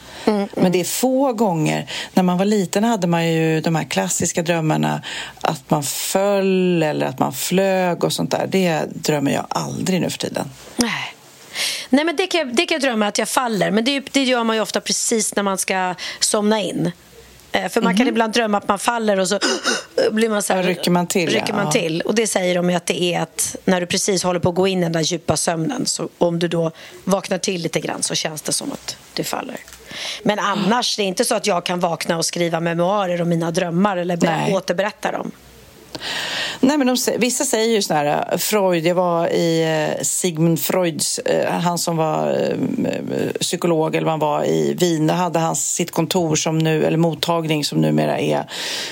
[0.55, 1.91] Men det är få gånger.
[2.13, 5.01] När man var liten hade man ju de här klassiska drömmarna
[5.41, 8.47] att man föll eller att man flög och sånt där.
[8.47, 10.49] Det drömmer jag aldrig nu för tiden.
[10.75, 11.15] Nej.
[11.89, 13.71] Nej, men det kan, jag, det kan jag drömma att jag faller.
[13.71, 16.91] Men det, det gör man ju ofta precis när man ska somna in.
[17.51, 19.39] Eh, För man kan ibland drömma att man faller och så
[20.11, 21.71] blir man så här, Ja, rycker man till, rycker man Ja.
[21.71, 22.01] till.
[22.01, 24.67] Och det säger de att det är att när du precis håller på att gå
[24.67, 26.71] in i den där djupa sömnen så om du då
[27.03, 29.57] vaknar till lite grann så känns det som att du faller.
[30.23, 33.51] Men annars, det är inte så att jag kan vakna och skriva memoarer om mina
[33.51, 34.53] drömmar eller Nej.
[34.53, 35.31] återberätta dem.
[36.59, 40.59] Nej, men de, vissa säger ju sån här, eh, Freud, jag var i eh, Sigmund
[40.59, 42.53] Freuds, eh, han som var
[43.39, 47.65] psykolog eller han var i Wien, där hade han sitt kontor som nu, eller mottagning
[47.65, 48.49] som numera är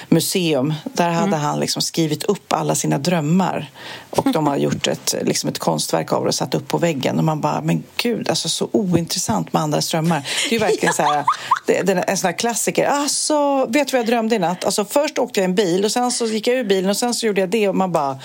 [0.10, 0.74] museum.
[0.84, 3.70] Där hade han liksom skrivit upp alla sina drömmar
[4.10, 7.18] och de har gjort ett, liksom ett konstverk av det och satt upp på väggen
[7.18, 10.28] och man bara, men gud, alltså så ointressant med andras drömmar.
[10.50, 11.26] Det är ju verkligen så här,
[11.66, 12.86] det, en sån här klassiker.
[12.86, 14.66] Alltså, vet du vad jag drömde i natt?
[14.66, 16.97] Alltså, först åkte jag i en bil och sen så gick jag ur bilen och
[16.98, 18.20] sen så gjorde jag det och man bara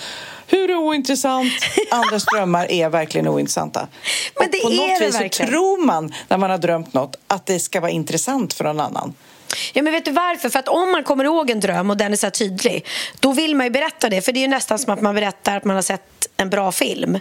[0.47, 1.51] hur ointressant!
[1.91, 3.87] Andras drömmar är verkligen ointressanta.
[4.39, 5.51] Men Och det på är något det vis så verkligen.
[5.51, 9.13] tror man när man har drömt något att det ska vara intressant för någon annan.
[9.73, 10.49] Ja, men vet du varför?
[10.49, 12.85] För att om man kommer ihåg en dröm och den är så tydlig
[13.19, 14.21] då vill man ju berätta det.
[14.21, 16.01] För det är ju nästan som att man berättar att man har sett
[16.37, 17.19] en bra film.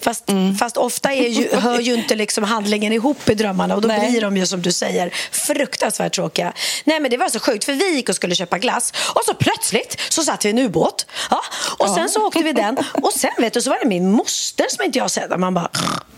[0.00, 0.54] Fast, Mm.
[0.56, 4.10] fast ofta är ju, hör ju inte liksom handlingen ihop i drömmarna och då Nej.
[4.10, 6.52] blir de ju som du säger fruktansvärt tråkiga.
[6.84, 9.34] Nej men det var så sjukt för vi gick och skulle köpa glass och så
[9.34, 11.06] plötsligt så satt vi i en ubåt.
[11.30, 11.40] Ja,
[11.78, 14.66] och sen så åkte vi den och sen vet du så var det min moster
[14.68, 15.38] som inte jag sett.
[15.38, 15.68] Man bara,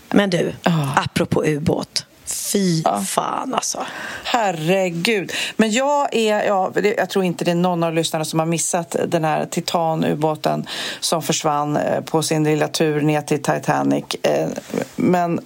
[0.09, 0.53] men du,
[0.95, 2.05] apropå ubåt.
[2.25, 3.85] Fy fan alltså.
[4.23, 5.31] Herregud.
[5.57, 8.95] Men jag är, ja, jag tror inte det är någon av lyssnarna som har missat
[9.07, 10.67] den här Titan-ubåten
[10.99, 14.05] som försvann eh, på sin lilla tur ner till Titanic.
[14.23, 14.47] Eh,
[14.95, 15.39] Men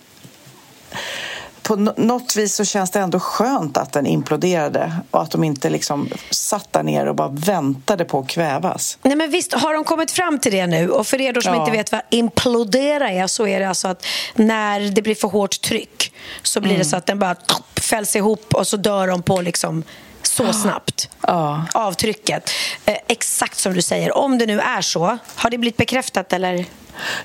[1.71, 5.69] på något vis så känns det ändå skönt att den imploderade och att de inte
[5.69, 8.97] liksom satt där nere och bara väntade på att kvävas.
[9.01, 10.89] Nej, men visst, har de kommit fram till det nu?
[10.89, 11.59] Och för er som ja.
[11.59, 14.05] inte vet vad implodera är så är det alltså att
[14.35, 16.79] när det blir för hårt tryck så blir mm.
[16.79, 17.35] det så att den bara
[17.81, 19.83] fälls ihop och så dör de på liksom
[20.23, 21.09] så snabbt.
[21.21, 21.65] Ja.
[21.73, 22.49] Avtrycket.
[22.85, 24.17] Eh, exakt som du säger.
[24.17, 26.65] Om det nu är så, har det blivit bekräftat eller?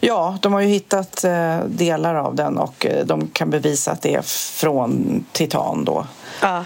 [0.00, 4.02] Ja, de har ju hittat eh, delar av den och eh, de kan bevisa att
[4.02, 4.22] det är
[4.60, 6.06] från titan då.
[6.42, 6.64] Ja.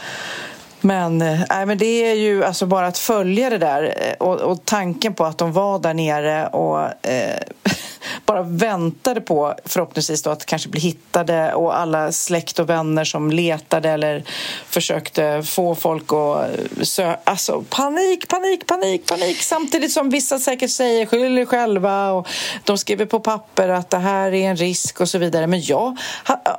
[0.81, 4.65] Men, äh, men det är ju alltså bara att följa det där eh, och, och
[4.65, 7.41] tanken på att de var där nere och eh,
[8.27, 13.31] bara väntade på förhoppningsvis då att kanske bli hittade och alla släkt och vänner som
[13.31, 14.25] letade eller
[14.67, 17.19] försökte få folk att eh, söka.
[17.25, 22.29] Alltså panik, panik, panik, panik samtidigt som vissa säkert säger skyll er själva och
[22.65, 25.47] de skriver på papper att det här är en risk och så vidare.
[25.47, 25.97] Men jag...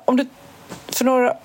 [0.06, 0.28] om du
[0.90, 1.36] för några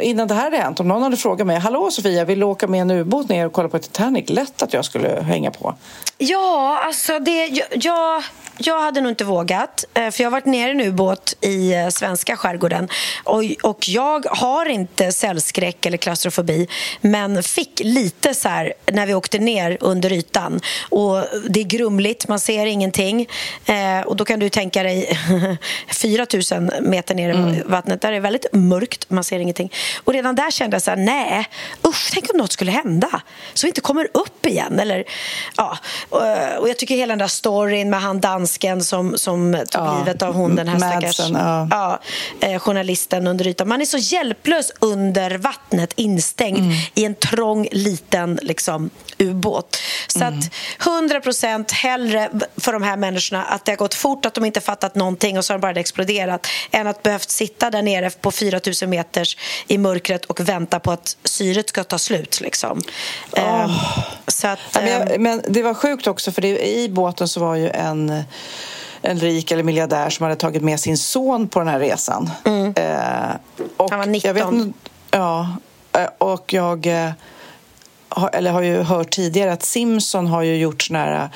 [0.00, 2.66] innan det här hade hänt, om någon hade frågat mig Hallå Sofia, vill du åka
[2.66, 4.30] med en ubåt ner och kolla på Titanic?
[4.30, 5.74] Lätt att jag skulle hänga på.
[6.18, 7.46] Ja, alltså det...
[7.46, 8.22] Jag, jag
[8.58, 11.74] jag hade nog inte vågat, eh, för jag har varit nere i en ubåt i
[11.74, 12.88] eh, svenska skärgården
[13.24, 16.68] och, och jag har inte cellskräck eller klaustrofobi
[17.00, 20.60] men fick lite så här när vi åkte ner under ytan.
[20.88, 23.26] Och det är grumligt, man ser ingenting.
[23.66, 25.18] Eh, och då kan du tänka dig
[25.92, 27.62] 4 000 meter ner i mm.
[27.66, 29.51] vattnet, där är det väldigt mörkt, man ser ingenting.
[30.04, 31.48] Och redan där kände jag så här, nej,
[31.88, 33.20] usch, tänk om något skulle hända
[33.54, 34.80] så vi inte kommer upp igen.
[34.80, 35.04] Eller,
[35.56, 35.78] ja.
[36.08, 36.22] och,
[36.58, 39.98] och jag tycker hela den där storyn med han dans dansken som, som tog ja.
[39.98, 41.68] livet av hon, den här stackars ja.
[41.70, 42.00] ja
[42.40, 43.68] eh, journalisten under ytan.
[43.68, 46.72] Man är så hjälplös under vattnet, instängd mm.
[46.94, 48.90] i en trång, liten liksom,
[49.22, 49.78] ubåt.
[50.06, 50.38] Så mm.
[50.38, 50.50] att
[50.86, 54.60] 100 procent hellre för de här människorna att det har gått fort, att de inte
[54.60, 58.30] fattat någonting och så har de bara exploderat än att behövt sitta där nere på
[58.30, 62.40] 4 000 meters i mörkret och vänta på att syret ska ta slut.
[62.40, 62.82] Liksom.
[63.36, 63.64] Oh.
[63.64, 63.70] Um,
[64.26, 64.84] så att, um...
[64.84, 68.24] men, ehm, men, det var sjukt också, för det, i båten så var ju en
[69.02, 72.30] en rik eller miljardär som hade tagit med sin son på den här resan.
[72.44, 72.74] Mm.
[72.76, 74.28] Eh, Han var 19.
[74.28, 74.74] Jag vet,
[75.10, 75.56] ja,
[75.92, 77.10] eh, och jag eh,
[78.32, 81.28] eller har ju hört tidigare att Simpson har ju gjort såna här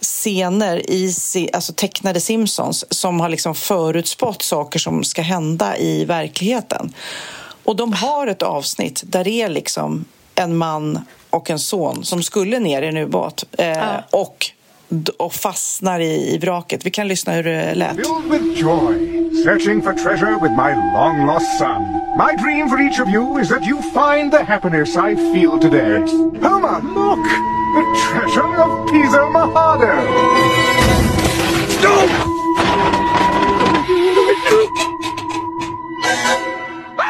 [0.00, 1.14] scener i
[1.52, 6.92] alltså tecknade Simpsons som har liksom förutspått saker som ska hända i verkligheten.
[7.64, 12.22] Och de har ett avsnitt där det är liksom en man och en son som
[12.22, 14.02] skulle ner i en ubåt eh, ja.
[14.10, 14.50] och
[15.18, 16.86] och fastnar i, i vraket.
[16.86, 17.96] Vi kan lyssna hur det lät.
[17.96, 18.94] Filled with joy,
[19.44, 21.82] searching for treasure with my long lost son.
[22.18, 26.00] My dream for each of you is that you find the happiness I feel today.
[26.42, 27.26] Homer, look!
[27.76, 29.92] The treasure of Pisa Mahado!
[31.68, 32.36] Stop!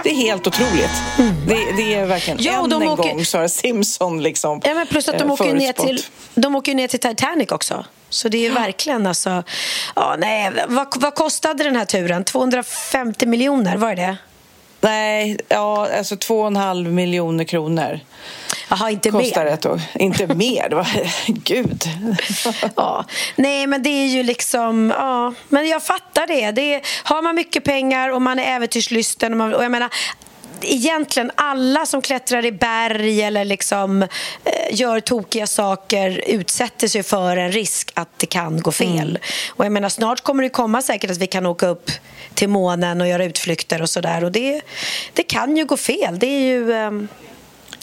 [0.06, 0.90] Det är helt otroligt.
[1.18, 1.34] Mm.
[1.46, 3.02] Det, det, är verkligen ja, än en åker...
[3.02, 6.02] gång har Simpson liksom ja, men Plus att de eh, åker, ner till,
[6.34, 7.84] de åker ner till Titanic också.
[8.08, 9.42] Så det är verkligen alltså...
[9.96, 12.24] Ja, nej, vad, vad kostade den här turen?
[12.24, 14.16] 250 miljoner, var det det?
[14.80, 18.00] Nej, ja, alltså 2,5 miljoner kronor.
[18.68, 19.52] Jaha, inte kostar mer?
[19.52, 19.80] Ett år.
[19.94, 20.68] Inte mer?
[20.68, 20.88] Det var,
[21.26, 21.84] gud.
[22.76, 23.04] ja.
[23.36, 24.92] Nej, men det är ju liksom...
[24.96, 25.34] Ja.
[25.48, 26.50] Men jag fattar det.
[26.50, 29.90] det är, har man mycket pengar och man är äventyrslysten och, man, och jag menar
[30.62, 34.08] egentligen alla som klättrar i berg eller liksom, eh,
[34.70, 39.08] gör tokiga saker utsätter sig för en risk att det kan gå fel.
[39.08, 39.20] Mm.
[39.50, 41.90] Och jag menar, snart kommer det komma säkert att vi kan åka upp
[42.34, 44.24] till månen och göra utflykter och sådär.
[44.24, 44.60] Och det,
[45.12, 46.18] det kan ju gå fel.
[46.18, 46.72] Det är ju...
[46.72, 46.90] Eh,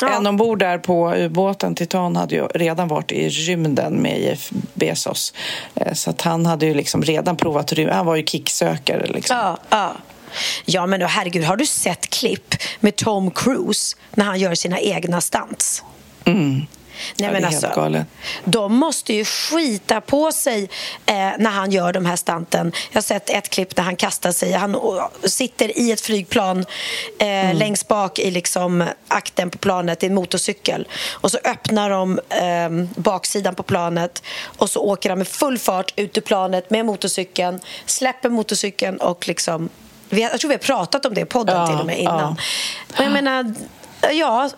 [0.02, 0.18] Ja.
[0.18, 5.34] En ombord där på ubåten Titan hade ju redan varit i rymden med Jeff Bezos.
[5.76, 7.96] Eh, så att han hade ju liksom redan provat rymden.
[7.96, 9.08] Han var ju kicksökare.
[9.08, 9.38] Liksom.
[9.38, 9.94] Ja, ja.
[10.66, 14.80] Ja, men då, herregud, har du sett klipp med Tom Cruise när han gör sina
[14.80, 15.84] egna stunts?
[16.26, 16.66] Mm.
[17.18, 18.06] Nej, men alltså,
[18.44, 20.70] de måste ju skita på sig
[21.06, 22.72] eh, när han gör de här stanten.
[22.92, 24.52] Jag har sett ett klipp där han kastar sig.
[24.52, 24.78] Han
[25.24, 26.60] sitter i ett flygplan
[27.20, 27.58] eh, mm.
[27.58, 30.88] längst bak i liksom, akten på planet i en motorcykel.
[31.12, 35.94] Och så öppnar de eh, baksidan på planet och så åker han med full fart
[35.96, 39.70] ut ur planet med motorcykeln, släpper motorcykeln och liksom
[40.22, 42.20] jag tror vi har pratat om det i podden ja, till och med innan.
[42.20, 42.98] Ja.
[42.98, 43.54] Och jag menar,
[44.12, 44.50] Ja,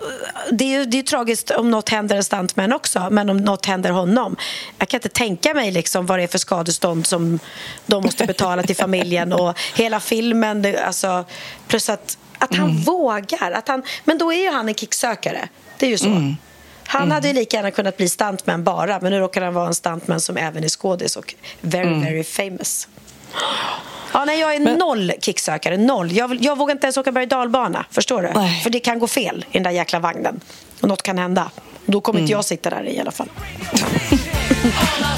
[0.51, 3.89] det är, det är tragiskt om något händer en stuntman också, men om något händer
[3.89, 4.35] honom.
[4.77, 7.39] Jag kan inte tänka mig liksom vad det är för skadestånd som
[7.85, 10.75] de måste betala till familjen och hela filmen.
[10.85, 11.25] Alltså,
[11.67, 12.81] plus att, att han mm.
[12.81, 13.51] vågar.
[13.51, 15.49] Att han, men då är ju han en kicksökare.
[15.77, 16.07] Det är ju så.
[16.07, 16.35] Mm.
[16.87, 17.11] Han mm.
[17.11, 20.19] hade ju lika gärna kunnat bli stuntman bara, men nu råkar han vara en stuntman
[20.19, 22.01] som även är skådis och very, mm.
[22.01, 22.87] very famous.
[24.13, 24.77] Ja, nej, jag är Men...
[24.77, 25.77] noll kicksökare.
[25.77, 26.11] Noll.
[26.11, 27.85] Jag, jag vågar inte ens åka berg dalbana.
[27.91, 28.31] Förstår du?
[28.35, 28.61] Nej.
[28.61, 30.39] För det kan gå fel i den där jäkla vagnen.
[30.81, 31.51] Och något kan hända.
[31.85, 32.23] Då kommer mm.
[32.23, 33.29] inte jag sitta där i alla fall.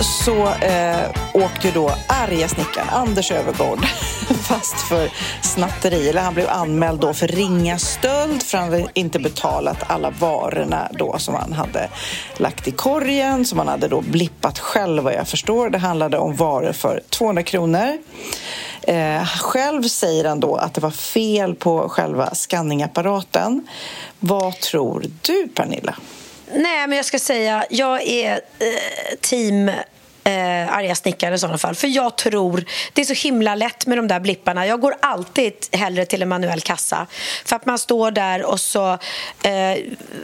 [0.00, 3.84] så eh, åkte då arga snickaren Anders Övergård
[4.48, 5.10] fast för
[5.42, 6.08] snatteri.
[6.08, 10.88] Eller han blev anmäld då för ringa stöld för han hade inte betalat alla varorna
[10.92, 11.88] då som han hade
[12.36, 15.70] lagt i korgen som han hade då blippat själv vad jag förstår.
[15.70, 17.98] Det handlade om varor för 200 kronor.
[18.82, 23.66] Eh, själv säger han då att det var fel på själva skanningapparaten.
[24.20, 25.94] Vad tror du, Pernilla?
[26.52, 29.70] Nej, men jag ska säga, jag är eh, team
[30.28, 31.74] eh, arga snickare i sådana fall.
[31.74, 34.66] För jag tror, det är så himla lätt med de där blipparna.
[34.66, 37.06] Jag går alltid hellre till en manuell kassa.
[37.44, 38.92] För att man står där och så
[39.42, 39.76] eh,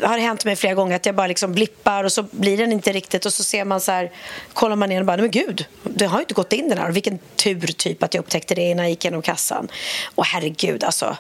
[0.02, 2.72] har det hänt mig flera gånger att jag bara liksom blippar och så blir den
[2.72, 4.10] inte riktigt och så ser man så här,
[4.52, 6.90] kollar man ner och bara, men gud, det har ju inte gått in den här.
[6.90, 9.68] Vilken tur typ att jag upptäckte det innan jag gick genom kassan.
[10.14, 11.16] Och herregud alltså.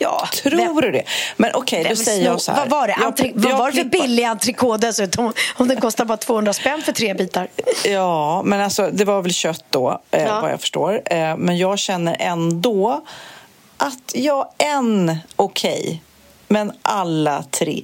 [0.00, 1.02] Ja, Tror du det?
[1.36, 2.60] Men okej, okay, då säger jag så här.
[2.60, 5.32] Vad var det, Antri jag, vad var det för billig entrecote dessutom?
[5.56, 7.48] Om den kostar bara 200 spänn för tre bitar.
[7.84, 10.40] Ja, men alltså det var väl kött då, eh, ja.
[10.40, 11.02] vad jag förstår.
[11.04, 13.04] Eh, men jag känner ändå
[13.76, 15.98] att jag en okej, okay,
[16.48, 17.82] men alla tre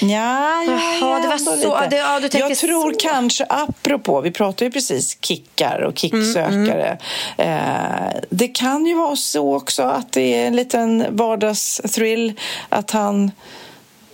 [0.00, 1.80] Ja, ja, ja, det var så.
[1.90, 2.98] Det, ja, jag tror så.
[2.98, 6.98] kanske, apropå, vi pratade ju precis kickar och kicksökare.
[7.38, 8.08] Mm, mm.
[8.08, 13.30] Eh, det kan ju vara så också att det är en liten vardagsthrill att han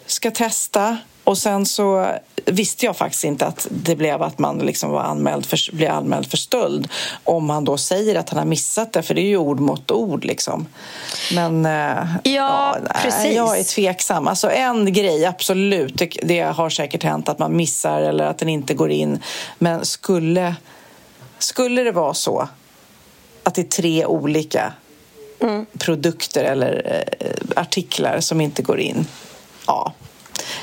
[0.07, 2.15] ska testa och sen så
[2.45, 6.31] visste jag faktiskt inte att det blev att man liksom var anmäld för, blev anmäld
[6.31, 6.89] för stöld
[7.25, 9.91] om han då säger att han har missat det, för det är ju ord mot
[9.91, 10.25] ord.
[10.25, 10.67] Liksom.
[11.35, 13.37] Men eh, ja, ja precis.
[13.37, 14.29] jag är tveksam.
[14.29, 18.49] Alltså en grej, absolut, det, det, har säkert hänt att man missar eller att den
[18.49, 19.23] inte går in.
[19.59, 20.55] Men skulle,
[21.39, 22.49] skulle det vara så
[23.43, 24.73] att det är tre olika
[25.41, 25.67] mm.
[25.79, 29.07] produkter eller eh, artiklar som inte går in,
[29.67, 29.93] ja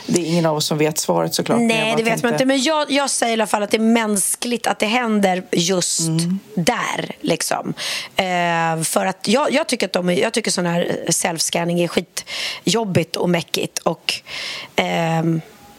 [0.05, 1.59] det är ingen av oss som vet svaret såklart.
[1.59, 2.27] Nej, det vet tänkte...
[2.27, 2.45] man inte.
[2.45, 5.99] Men jag, jag säger i alla fall att det är mänskligt att det händer just
[5.99, 6.39] mm.
[6.55, 7.15] där.
[7.21, 7.73] Liksom.
[8.15, 13.15] Eh, för att jag, jag, tycker att de, jag tycker sån här self-scanning är skitjobbigt
[13.15, 13.79] och mäckigt.
[13.79, 14.13] Och,
[14.75, 14.85] eh,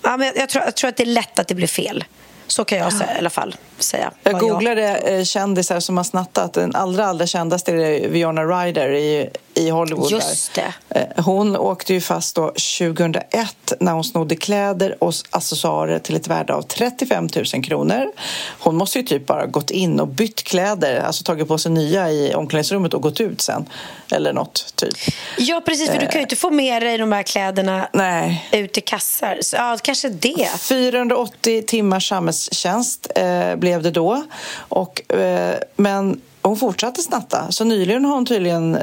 [0.02, 2.04] ja, men jag, tror, jag tror att det är lätt att det blir fel.
[2.46, 4.12] Så kan jag säga, i alla fall säga.
[4.22, 5.18] Jag googlade jag...
[5.18, 6.52] Eh, kändisar som har snattat.
[6.52, 10.10] Den allra, allra kändaste är Viona Ryder i, i Hollywood.
[10.10, 10.74] Just det.
[10.88, 16.28] Eh, hon åkte ju fast då 2001 när hon snodde kläder och accessoarer till ett
[16.28, 18.12] värde av 35 000 kronor.
[18.58, 22.10] Hon måste ju typ bara gått in och bytt kläder, alltså tagit på sig nya
[22.10, 23.68] i omklädningsrummet och gått ut sen.
[24.12, 24.94] Eller något, typ.
[25.38, 28.48] Ja, precis, för du kan ju inte få med dig de här kläderna Nej.
[28.52, 29.38] ut i kassar.
[29.40, 30.48] Så, ja, kanske det.
[30.60, 34.24] 480 timmars samhällstjänst eh, blev det då.
[34.58, 37.46] Och, eh, men hon fortsatte snatta.
[37.50, 38.82] Så nyligen har hon tydligen eh,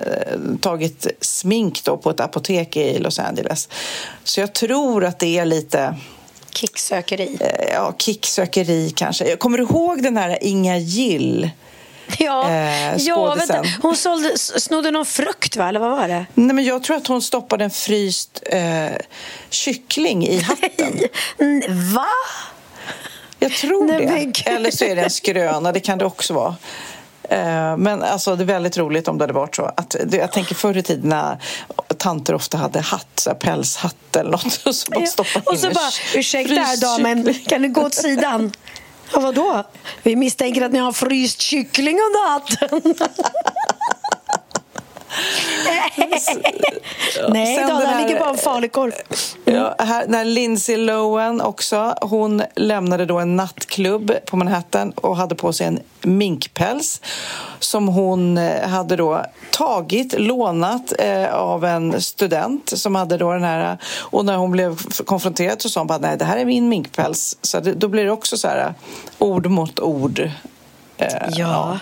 [0.61, 3.69] tagit smink då på ett apotek i Los Angeles.
[4.23, 5.95] Så jag tror att det är lite...
[6.51, 7.37] Kicksökeri.
[7.39, 9.35] Eh, ja, kicksökeri kanske.
[9.35, 11.49] Kommer du ihåg den här Inga Gill?
[12.17, 13.63] Ja, eh, ja vänta.
[13.81, 15.69] hon sålde, snodde någon frukt, va?
[15.69, 16.25] eller vad var det?
[16.33, 18.97] Nej, men jag tror att hon stoppade en fryst eh,
[19.49, 20.99] kyckling i hatten.
[21.95, 22.05] Va?
[23.45, 24.49] Jag tror Nej, det.
[24.49, 26.55] Eller så är det en skröna, det kan det också vara.
[27.29, 29.71] Eh, men alltså, det är väldigt roligt om det hade varit så.
[29.77, 31.37] Att, jag tänker förr i tiden när
[31.97, 34.61] tanter ofta hade hatt, så här, pälshatt eller något.
[34.65, 35.41] Och så bara ja.
[35.45, 38.51] Och så bara, ursäkta här damen, kan du gå åt sidan?
[39.13, 39.63] Ja, vadå?
[40.03, 42.81] Vi misstänker att ni har fryst kyckling under hatten.
[47.29, 48.91] Nej, då, den ligger bara en falukorv.
[49.45, 49.59] Mm.
[49.59, 55.35] Ja, här, när Lindsay Lohan också, hon lämnade då en nattklubb på Manhattan och hade
[55.35, 57.01] på sig en minkpäls
[57.59, 63.43] som hon eh, hade då tagit, lånat eh, av en student som hade då den
[63.43, 66.69] här och när hon blev konfronterad så sa hon bara nej det här är min
[66.69, 68.73] minkpäls så det, då blir det också så här
[69.19, 70.19] ord mot ord.
[70.97, 71.29] Eh, ja.
[71.37, 71.79] ja.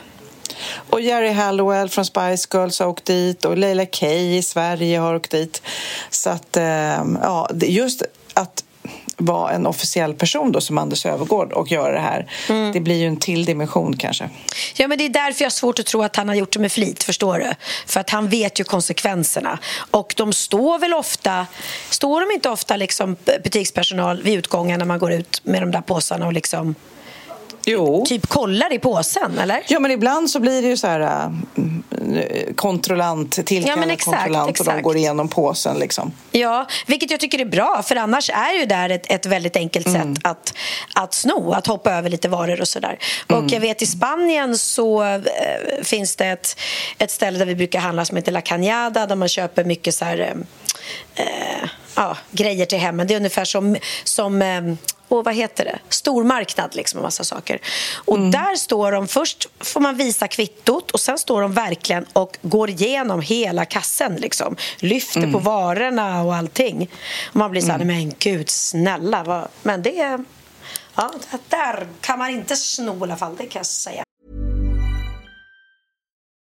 [0.90, 5.16] Och Jerry Hallowell från Spice Girls har åkt dit och Leila Kay i Sverige har
[5.16, 5.62] åkt dit.
[6.10, 8.04] Så att, ehm, ja, just
[8.34, 8.64] att
[9.18, 12.32] vara en officiell person då som Anders Övergård och göra det här.
[12.50, 12.72] Mm.
[12.72, 14.30] Det blir ju en till dimension kanske.
[14.76, 16.60] Ja, men det är därför jag har svårt att tro att han har gjort det
[16.60, 17.52] med flit, förstår du?
[17.86, 19.60] För att han vet ju konsekvenserna.
[19.92, 21.48] Och de står väl ofta,
[21.90, 25.82] står de inte ofta liksom butikspersonal vid utgången när man går ut med de där
[25.82, 26.76] påsarna och liksom
[27.66, 28.06] Jo.
[28.08, 29.64] typ kollar i påsen, eller?
[29.68, 34.18] Ja, men ibland så blir det ju så här äh, kontrollant, tillkallad Ja, men exakt,
[34.18, 34.84] kontrollant och de exakt.
[34.84, 36.12] går igenom påsen liksom.
[36.32, 39.88] Ja, vilket jag tycker är bra, för annars är ju där ett, ett väldigt enkelt
[39.88, 40.16] Mm.
[40.16, 40.54] sätt att,
[40.96, 43.00] att sno, att hoppa över lite varor och sådär.
[43.30, 43.44] Mm.
[43.46, 45.22] Och jag vet i Spanien så eh,
[45.84, 46.60] finns det ett,
[46.98, 50.06] ett ställe där vi brukar handla som heter La Cañada där man köper mycket så
[50.06, 53.08] här, eh, eh, ja, grejer till hemmen.
[53.08, 54.42] Det är ungefär som, som
[55.18, 55.80] och vad heter det?
[55.90, 57.60] Stormarknad liksom och massa saker.
[57.96, 62.38] Och där står de, först får man visa kvittot och sen står de verkligen och
[62.42, 64.56] går igenom hela kassen liksom.
[64.80, 66.90] Lyfter på varorna och allting.
[67.30, 69.24] Och man blir så här, men gud snälla.
[69.24, 69.48] Vad?
[69.62, 70.24] Men det.
[70.96, 71.12] Ja,
[71.50, 74.04] där kan man inte sno i alla fall, det kan jag säga.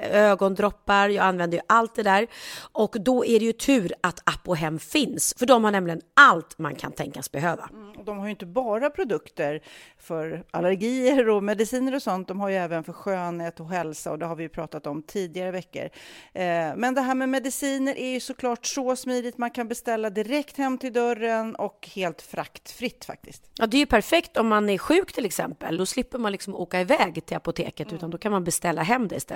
[0.00, 1.08] ögondroppar.
[1.08, 2.26] Jag använder ju allt det där
[2.72, 6.74] och då är det ju tur att Apohem finns för de har nämligen allt man
[6.74, 7.68] kan tänkas behöva.
[7.98, 9.62] Och de har ju inte bara produkter
[9.98, 12.28] för allergier och mediciner och sånt.
[12.28, 15.02] De har ju även för skönhet och hälsa och det har vi ju pratat om
[15.02, 15.88] tidigare veckor.
[16.32, 19.38] Eh, Men det här med mediciner är ju såklart så smidigt.
[19.38, 23.50] Man kan beställa direkt hem till dörren och helt fraktfritt faktiskt.
[23.58, 25.76] Ja, det är ju perfekt om man är sjuk till exempel.
[25.76, 29.16] Då slipper man liksom åka iväg till apoteket utan då kan man beställa hem det
[29.16, 29.35] istället.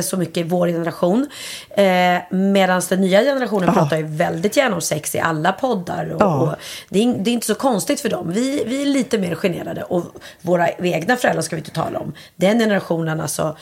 [0.00, 1.26] så mycket i vår generation.
[1.70, 6.10] Eh, Medan den nya generationen pratar ju väldigt gärna om sex i alla poddar.
[6.14, 6.40] Och, Ja.
[6.40, 6.54] och
[6.88, 8.32] det, är, det är inte så konstigt för dem.
[8.32, 9.82] Vi, vi är lite mer generade.
[9.82, 10.04] Och
[10.40, 12.12] våra egna föräldrar ska vi inte tala om.
[12.36, 13.56] Den generationen alltså.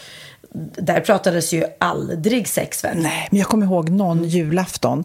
[0.76, 2.96] Där pratades ju aldrig sex väl?
[2.98, 5.04] Nej, men jag kommer ihåg någon julafton.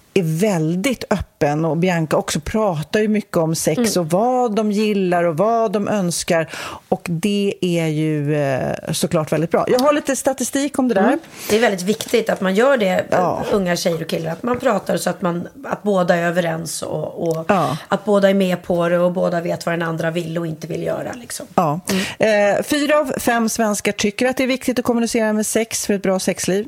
[0.13, 4.05] är väldigt öppen och Bianca också pratar ju mycket om sex mm.
[4.05, 6.49] och vad de gillar och vad de önskar
[6.89, 9.65] och det är ju eh, såklart väldigt bra.
[9.67, 11.01] Jag har lite statistik om det där.
[11.01, 11.19] Mm.
[11.49, 13.43] Det är väldigt viktigt att man gör det, ja.
[13.51, 17.27] unga tjejer och killar, att man pratar så att, man, att båda är överens och,
[17.27, 17.77] och ja.
[17.87, 20.67] att båda är med på det och båda vet vad den andra vill och inte
[20.67, 21.13] vill göra.
[21.13, 21.45] Liksom.
[21.55, 21.79] Ja.
[22.19, 22.55] Mm.
[22.57, 25.93] Eh, fyra av fem svenskar tycker att det är viktigt att kommunicera med sex för
[25.93, 26.67] ett bra sexliv.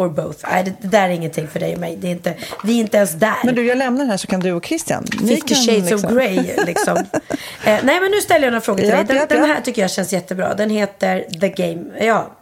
[0.00, 0.38] Or both.
[0.50, 1.96] Nej, det, det, där är ingenting för dig och mig.
[1.96, 2.34] Det är inte,
[2.64, 3.36] vi är inte ens där.
[3.44, 5.06] Men du, jag lämnar här så kan du och Christian.
[5.06, 6.10] Fifty shades liksom.
[6.10, 6.96] of grey, liksom.
[7.64, 9.04] eh, nej, men nu ställer jag några frågor till ja, dig.
[9.06, 10.54] Den, ja, den, här tycker jag känns jättebra.
[10.54, 12.06] Den heter The Game.
[12.06, 12.36] Ja.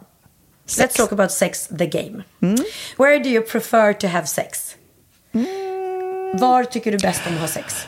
[0.65, 0.93] Sex.
[0.93, 2.23] Let's talk about sex, the game.
[2.41, 2.57] Mm.
[2.97, 4.75] Where do you prefer to have sex?
[5.33, 6.37] Mm.
[6.39, 7.87] Var tycker du bäst om att ha sex?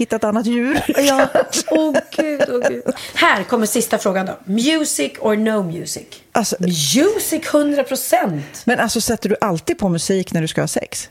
[0.00, 0.80] hitta ett annat djur.
[1.00, 1.28] Ja.
[1.70, 2.82] Åh, gud, åh, gud.
[3.14, 4.38] Här kommer sista frågan då.
[4.44, 6.06] Music or no music?
[6.32, 8.62] Alltså, Music 100 procent.
[8.64, 11.08] men alltså sätter du alltid på musik när du ska ha sex?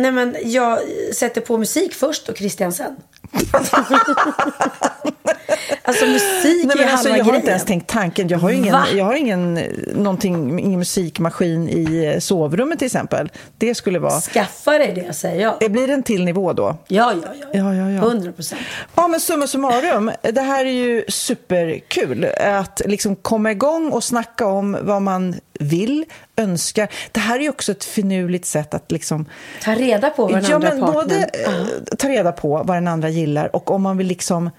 [0.00, 0.78] Nej, men jag
[1.14, 2.96] sätter på musik först och Christian sen.
[5.82, 7.34] alltså musik Nej, är men alltså, halva jag har grejen.
[7.36, 8.28] inte ens tänkt tanken.
[8.28, 8.84] Jag har ingen, Va?
[8.94, 13.32] jag har ingen, eh, någonting, ingen musikmaskin i eh, sovrummet till exempel.
[13.58, 14.20] Det skulle vara...
[14.20, 15.56] Skaffa dig det, säger jag.
[15.60, 16.76] Det blir en till nivå då.
[16.88, 17.46] Ja, ja, ja.
[17.52, 18.02] Ja, ja, ja.
[18.02, 18.60] 100 procent.
[18.94, 22.24] Ja, men summa summarum, det här är ju superkul.
[22.40, 26.04] Att liksom komma igång och snacka om vad man vill,
[26.36, 26.88] önskar.
[27.12, 29.26] Det här är ju också ett finurligt sätt att liksom...
[29.62, 31.04] Ta reda på vad den ja, andra men partnern...
[31.04, 34.50] både eh, ta reda på vad den andra gillar och om man vill liksom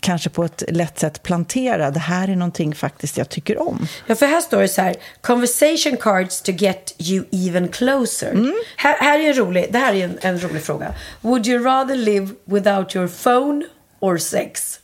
[0.00, 1.90] kanske på ett lätt sätt plantera.
[1.90, 3.86] Det här är någonting faktiskt jag tycker om.
[4.06, 4.96] Ja, för här står det så här.
[5.20, 8.30] Conversation cards to get you even closer.
[8.30, 8.54] Mm.
[8.76, 10.94] Här, här är en rolig, det här är en, en rolig fråga.
[11.20, 13.64] Would you rather live without your phone
[14.00, 14.78] or sex?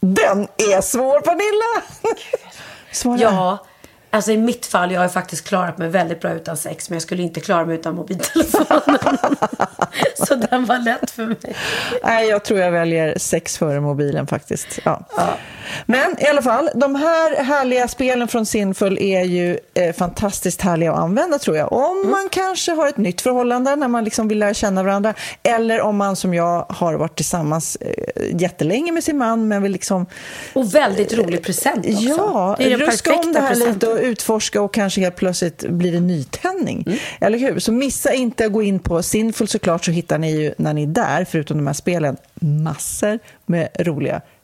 [0.00, 1.82] Den är svår, Pernilla!
[2.92, 3.18] Svara.
[3.20, 3.66] Ja,
[4.14, 7.02] alltså i mitt fall, jag har faktiskt klarat mig väldigt bra utan sex, men jag
[7.02, 9.18] skulle inte klara mig utan mobiltelefonen.
[10.26, 11.56] så den var lätt för mig.
[12.02, 14.78] Nej, jag tror jag väljer sex före mobilen faktiskt.
[14.84, 15.04] Ja.
[15.86, 20.92] Men i alla fall, de här härliga spelen från Sinful är ju eh, fantastiskt härliga
[20.92, 21.72] att använda tror jag.
[21.72, 25.80] Om man kanske har ett nytt förhållande när man liksom vill lära känna varandra eller
[25.80, 30.06] om man som jag har varit tillsammans eh, jättelänge med sin man men vill liksom
[30.52, 32.02] Och väldigt rolig present också.
[32.02, 33.74] Ja, det är ruska om det här presenten.
[33.74, 36.84] lite och utforska och kanske helt plötsligt blir det nytändning.
[36.86, 36.98] Mm.
[37.20, 37.58] Eller hur?
[37.58, 40.82] Så missa inte att gå in på Sinful såklart så hittar ni ju när ni
[40.82, 44.20] är där, förutom de här spelen, massor med roliga,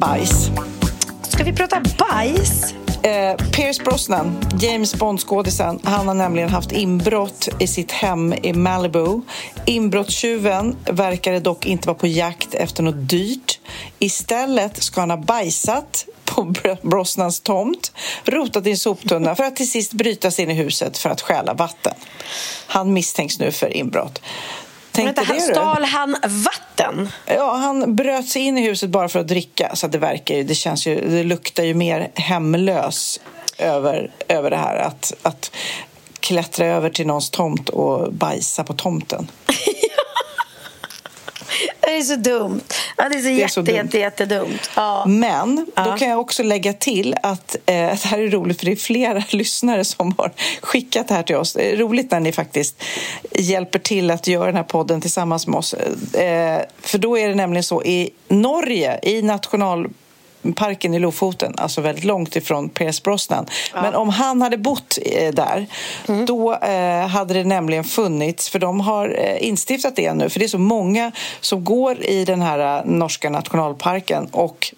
[0.00, 0.50] Bajs.
[1.22, 2.74] Ska vi prata bajs?
[3.02, 9.20] Eh, Pierce Brosnan, James Bond-skådisen, han har nämligen haft inbrott i sitt hem i Malibu.
[9.64, 13.60] Inbrottstjuven verkade dock inte vara på jakt efter något dyrt.
[13.98, 17.92] Istället ska han ha bajsat på Br- Brosnans tomt,
[18.24, 21.20] rotat i en soptunna för att till sist bryta sig in i huset för att
[21.20, 21.94] stjäla vatten.
[22.66, 24.20] Han misstänks nu för inbrott.
[24.92, 27.08] Tänkte Vänta, det stal han vatten?
[27.26, 29.76] Ja, han bröt sig in i huset bara för att dricka.
[29.76, 33.20] Så att det verkar ju, det känns ju, det luktar ju mer hemlös
[33.58, 34.76] över, över det här.
[34.76, 35.52] Att, att
[36.20, 39.30] klättra över till någons tomt och bajsa på tomten.
[41.80, 42.60] Det är så dumt.
[42.96, 43.74] Ja, det är så, är jätte, så dumt.
[43.76, 44.70] jätte, jättedumt.
[44.76, 45.04] Ja.
[45.06, 45.96] Men då Ja.
[45.96, 49.22] kan jag också lägga till att eh, det här är roligt för det är flera
[49.30, 51.52] lyssnare som har skickat det här till oss.
[51.52, 52.82] Det är roligt när ni faktiskt
[53.30, 55.74] hjälper till att göra den här podden tillsammans med oss.
[55.74, 59.88] Eh, för då är det nämligen så i Norge, i national
[60.54, 63.46] parken i Lofoten, alltså väldigt långt ifrån Pierce Brosnan.
[63.74, 65.66] Men om han hade bott eh, där,
[66.26, 70.46] då eh, hade det nämligen funnits, för de har eh, instiftat det nu, för det
[70.46, 74.74] är så många som går i den här eh, norska nationalparken och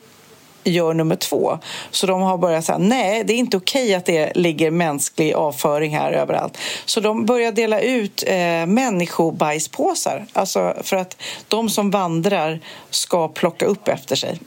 [0.65, 1.59] gör nummer två.
[1.91, 5.97] Så de har börjat säga nej, det är inte okej att det ligger mänsklig avföring
[5.97, 6.59] här överallt.
[6.85, 11.17] Så de börjar dela ut eh, människobajspåsar, alltså för att
[11.49, 12.61] de som vandrar
[12.91, 14.39] ska plocka upp efter sig.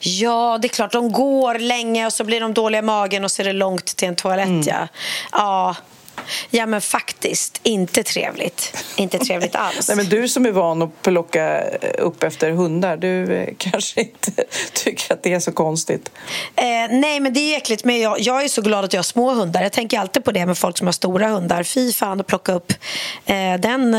[0.00, 0.92] Ja, det är klart.
[0.92, 3.96] De går länge och så blir de dåliga i magen och så är det långt
[3.96, 4.46] till en toalett.
[4.46, 4.62] Mm.
[4.66, 4.88] Ja.
[5.32, 5.76] ja.
[6.50, 7.60] Ja, men faktiskt.
[7.62, 8.84] Inte trevligt.
[8.96, 9.88] Inte trevligt alls.
[9.88, 11.60] Nej, men du som är van att plocka
[11.98, 16.10] upp efter hundar, du eh, kanske inte tycker att det är så konstigt.
[16.56, 17.84] Eh, nej, men det är äckligt.
[17.84, 19.62] Men jag, jag är så glad att jag har små hundar.
[19.62, 21.62] Jag tänker alltid på det med folk som har stora hundar.
[21.62, 22.72] Fy fan att plocka upp
[23.26, 23.96] eh, den...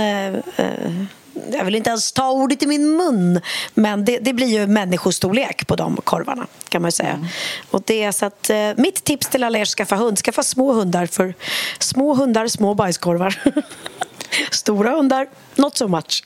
[1.38, 3.42] Eh, eh, jag vill inte ens ta ordet i min mun,
[3.74, 6.48] men det, det blir ju människostorlek på de korvarna.
[6.70, 7.28] kan man säga.
[7.72, 10.44] Och det är så att, eh, mitt tips till alla er som skaffar hund, skaffa
[10.44, 11.06] små hundar.
[11.06, 11.34] För
[11.80, 13.42] små hundar, små bajskorvar.
[14.52, 16.24] Stora hundar, not so much.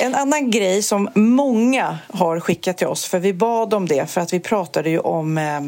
[0.00, 4.20] En annan grej som många har skickat till oss, för vi bad om det för
[4.20, 5.60] att vi pratade ju om eh,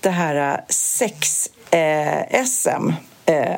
[0.00, 2.94] det här sex-SM Eh,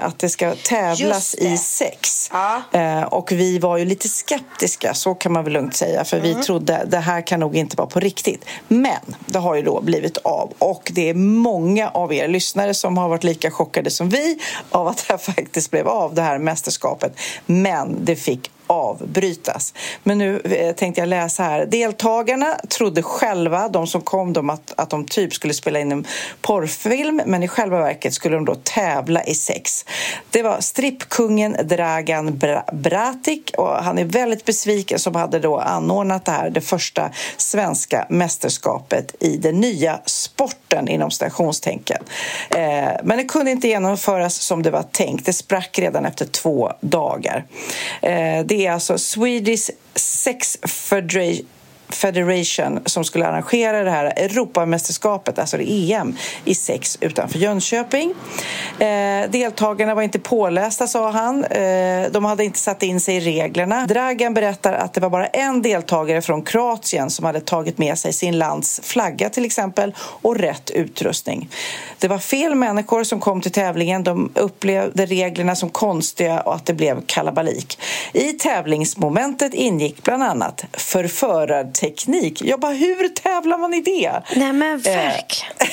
[0.00, 1.44] att det ska tävlas det.
[1.44, 2.30] i sex.
[2.32, 2.62] Ja.
[2.72, 6.04] Eh, och vi var ju lite skeptiska, så kan man väl lugnt säga.
[6.04, 6.28] För Mm.
[6.38, 8.44] vi trodde det här kan nog inte vara på riktigt.
[8.68, 10.52] Men det har ju då blivit av.
[10.58, 14.38] Och det är många av er lyssnare som har varit lika chockade som vi
[14.70, 17.12] av att det här faktiskt blev av, det här mästerskapet.
[17.46, 19.74] Men det fick avbrytas.
[20.02, 21.66] Men nu eh, tänkte jag läsa här.
[21.66, 26.06] Deltagarna trodde själva, de som kom, de att, att de typ skulle spela in en
[26.40, 29.84] porrfilm men i själva verket skulle de då tävla i sex.
[30.30, 36.24] Det var strippkungen Dragan Bra- Bratic och han är väldigt besviken som hade då anordnat
[36.24, 42.02] det här, det första svenska mästerskapet i den nya sporten inom stationstänken.
[42.50, 45.26] Eh, men det kunde inte genomföras som det var tänkt.
[45.26, 47.44] Det sprack redan efter två dagar.
[48.02, 51.46] Eh, det är alltså Swedish Sex Federation
[51.88, 58.14] Federation som skulle arrangera det här Europamästerskapet, alltså det EM i sex utanför Jönköping.
[58.78, 61.44] Eh, deltagarna var inte pålästa, sa han.
[61.44, 63.86] Eh, de hade inte satt in sig i reglerna.
[63.86, 68.12] Dragan berättar att det var bara en deltagare från Kroatien som hade tagit med sig
[68.12, 71.48] sin lands flagga till exempel och rätt utrustning.
[71.98, 74.04] Det var fel människor som kom till tävlingen.
[74.04, 77.78] De upplevde reglerna som konstiga och att det blev kalabalik.
[78.12, 80.64] I tävlingsmomentet ingick bland annat
[81.78, 82.42] förförarteknik.
[82.42, 84.22] Jag bara, hur tävlar man i det?
[84.36, 85.52] Nej men verkligen.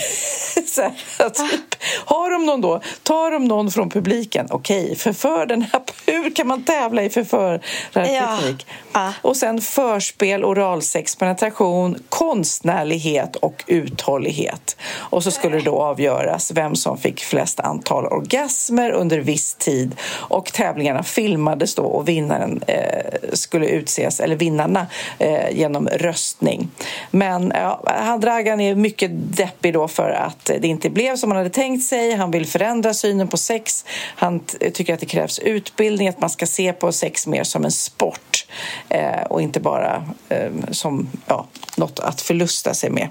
[0.78, 1.76] Här, typ,
[2.06, 6.48] har de någon då, tar de någon från publiken, okej, förför den här, hur kan
[6.48, 8.68] man tävla i förförarteknik?
[8.94, 9.14] Ja.
[9.22, 14.78] Och sen förspel, oralsex, penetration, konstnärlighet och uthållighet.
[14.94, 19.96] Och så skulle det då avgöras vem som fick flest antal orgasmer under viss tid
[20.14, 24.88] och tävlingarna filmades då och vinnaren eh, skulle utses, eller vinnarna,
[25.20, 26.70] eh, genom röstning.
[27.12, 31.38] Men ja, han Dragan är mycket deppig då för att det inte blev som han
[31.38, 32.16] hade tänkt sig.
[32.16, 33.86] Han vill förändra synen på sex.
[34.16, 34.40] Han
[34.74, 38.48] tycker att det krävs utbildning, att man ska se på sex mer som en sport
[38.90, 43.08] eh, och inte bara eh, som ja, något att förlusta sig med.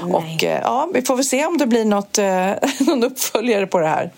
[0.00, 2.52] Och eh, ja, vi får väl se om det blir något, eh,
[2.86, 4.10] någon uppföljare på det här.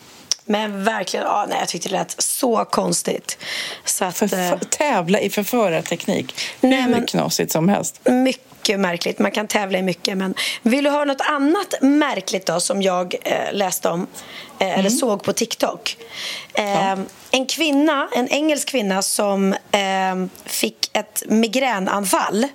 [0.50, 3.38] Men verkligen, ja, nej, jag tyckte det lät så konstigt.
[3.84, 6.34] Så att, För, eh, tävla i förförarteknik.
[6.60, 8.00] Nej, Hur men- knasigt som helst.
[8.04, 9.18] Mycket märkligt.
[9.18, 10.16] Man kan tävla i mycket.
[10.18, 14.06] Men vill du höra något annat märkligt då som jag eh, läste om
[14.58, 14.78] eh, Mm.
[14.80, 15.96] eller såg på TikTok?
[16.54, 16.98] Eh,
[17.30, 22.46] En kvinna, en engelsk kvinna som eh, fick ett migränanfall.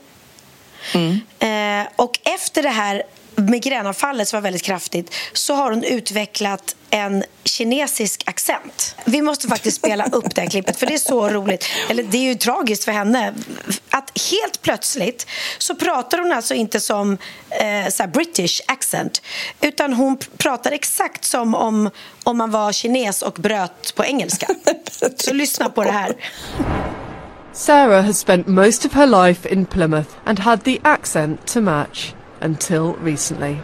[1.40, 3.04] Eh, och efter det här
[3.36, 8.96] migränanfallet som var väldigt kraftigt så har hon utvecklat en kinesisk accent.
[9.06, 11.66] Vi måste faktiskt spela upp det här klippet för det är så roligt.
[11.90, 13.34] Eller det är ju tragiskt för henne
[13.90, 15.28] att helt plötsligt
[15.58, 17.18] så pratar hon alltså inte som
[17.50, 19.22] eh, så här British accent
[19.62, 21.90] utan hon pratar exakt som om,
[22.24, 24.48] om man var kines och bröt på engelska.
[25.16, 26.16] Så lyssna på det här.
[27.54, 32.14] Sarah has spent most of her life in Plymouth and had the accent to match
[32.42, 33.58] until recently.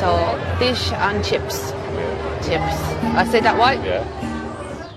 [0.00, 0.18] So
[0.58, 1.72] fish and chips.
[2.42, 2.74] Chips.
[3.20, 3.82] I said that right?
[3.84, 4.04] Yeah.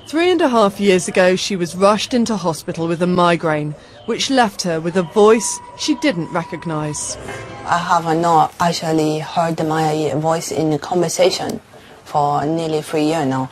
[0.07, 3.73] Three and a half years ago, she was rushed into hospital with a migraine,
[4.05, 7.17] which left her with a voice she didn't recognise.
[7.65, 11.59] I have not actually heard my voice in a conversation
[12.03, 13.49] for nearly three years now.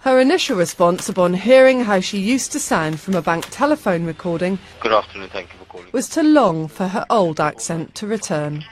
[0.00, 4.58] Her initial response upon hearing how she used to sound from a bank telephone recording
[4.80, 5.88] Good afternoon, thank you for calling.
[5.92, 8.64] was to long for her old accent to return.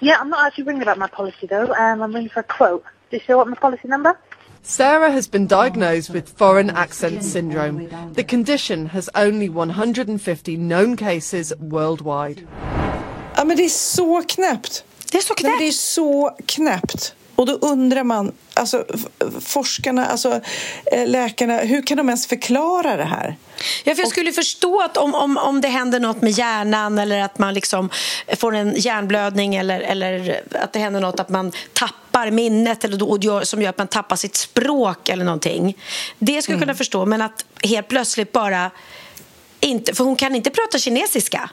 [0.00, 1.72] Yeah, I'm not actually ringing about my policy though.
[1.74, 2.84] Um, I'm ringing for a quote.
[3.10, 4.14] Do you still want my policy number?
[4.62, 7.88] Sarah has been diagnosed with foreign accent syndrome.
[8.14, 12.46] The condition has only 150 known cases worldwide.
[13.36, 14.84] Ja, men det är så knäppt.
[15.12, 17.14] Det är så Nej, men det är så knäppt.
[17.36, 18.84] Och då undrar man, alltså
[19.40, 20.40] forskarna, alltså
[20.92, 23.36] eh, läkarna, hur kan de ens förklara det här?
[23.84, 27.22] Ja, för jag skulle förstå att om, om, om det händer något med hjärnan eller
[27.22, 27.90] att man liksom
[28.36, 33.24] får en hjärnblödning eller, eller att det händer något att man tappar minnet eller och
[33.24, 35.76] gör, som gör att man tappar sitt språk eller någonting.
[36.18, 38.70] Det skulle jag kunna förstå, men att helt plötsligt bara
[39.60, 39.94] inte...
[39.94, 41.50] För hon kan inte prata kinesiska.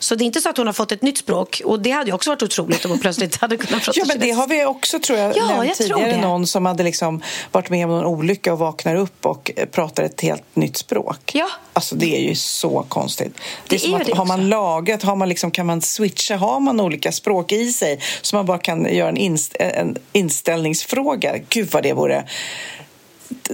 [0.00, 1.62] Så det är inte så att hon har fått ett nytt språk.
[1.64, 4.30] Och det hade också varit otroligt om hon plötsligt hade kunnat prata Ja, men det
[4.30, 6.16] har vi också tror jag Ja, nämnt jag tror tidigare.
[6.16, 6.20] det.
[6.20, 7.22] Någon som hade liksom
[7.52, 11.30] varit med om någon olycka och vaknar upp och eh, pratar ett helt nytt språk.
[11.34, 11.48] Ja.
[11.72, 13.34] Alltså det är ju så konstigt.
[13.66, 15.82] Det är, Det som är att det har man lagat, har man liksom, kan man
[15.82, 19.96] switcha, har man olika språk i sig så man bara kan göra en, inst en
[20.12, 21.34] inställningsfråga.
[21.48, 22.24] Gud vad det vore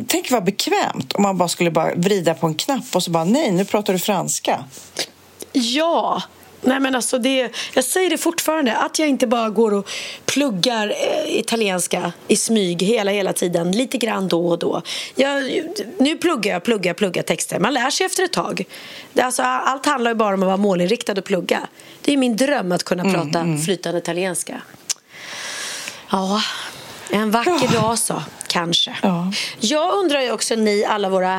[0.07, 3.25] Tänk vad bekvämt om man bara skulle bara vrida på en knapp och så bara
[3.25, 4.65] nej, nu pratar du franska.
[5.59, 6.23] Ja,
[6.61, 9.91] Nej, men alltså det, jag säger det fortfarande, att jag inte bara går och
[10.25, 14.83] pluggar eh, italienska i smyg hela, hela tiden, lite grann då och då.
[15.15, 15.63] Jag,
[15.99, 17.59] nu pluggar jag, pluggar, pluggar texter.
[17.59, 18.65] Man lär sig efter ett tag.
[19.13, 21.61] Det, alltså, allt handlar ju bara om att vara målinriktad och plugga.
[22.03, 23.59] Det är min dröm att kunna prata mm.
[23.63, 24.61] flytande italienska.
[26.11, 26.43] Ja,
[27.11, 28.97] en vacker dag så, kanske.
[29.61, 31.39] Jag undrar också ni, alla våra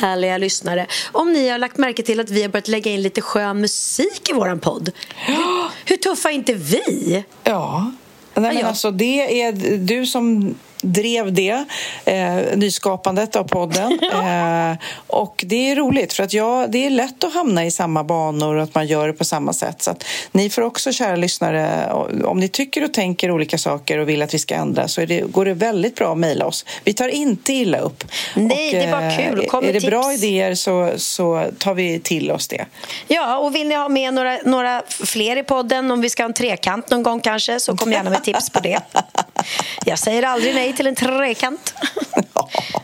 [0.00, 3.20] härliga lyssnare, om ni har lagt märke till att vi har börjat lägga in lite
[3.20, 4.90] skön musik i våran podd.
[5.14, 5.36] Hur,
[5.84, 7.24] hur tuffa är inte vi?
[7.44, 7.92] Ja.
[8.34, 8.66] Nej, men Ja.
[8.66, 11.64] alltså, det är du som drev det,
[12.04, 13.92] eh, nyskapandet av podden.
[14.12, 18.04] eh, och det är roligt för att jag, det är lätt att hamna i samma
[18.04, 19.82] banor och att man gör det på samma sätt.
[19.82, 21.92] Så att ni får också, kära lyssnare,
[22.24, 25.20] om ni tycker och tänker olika saker och vill att vi ska ändra så det,
[25.20, 26.64] går det väldigt bra att mejla oss.
[26.84, 28.04] Vi tar inte illa upp.
[28.34, 29.46] Nej, och, det är bara eh, kul.
[29.46, 30.22] Kom Är det bra tips.
[30.22, 32.64] idéer så, så tar vi till oss det.
[33.08, 36.28] Ja, och vill ni ha med några, några fler i podden, om vi ska ha
[36.28, 38.80] en trekant någon gång kanske, så kom gärna med tips på det.
[39.84, 41.74] Jag säger aldrig nej till en trekant.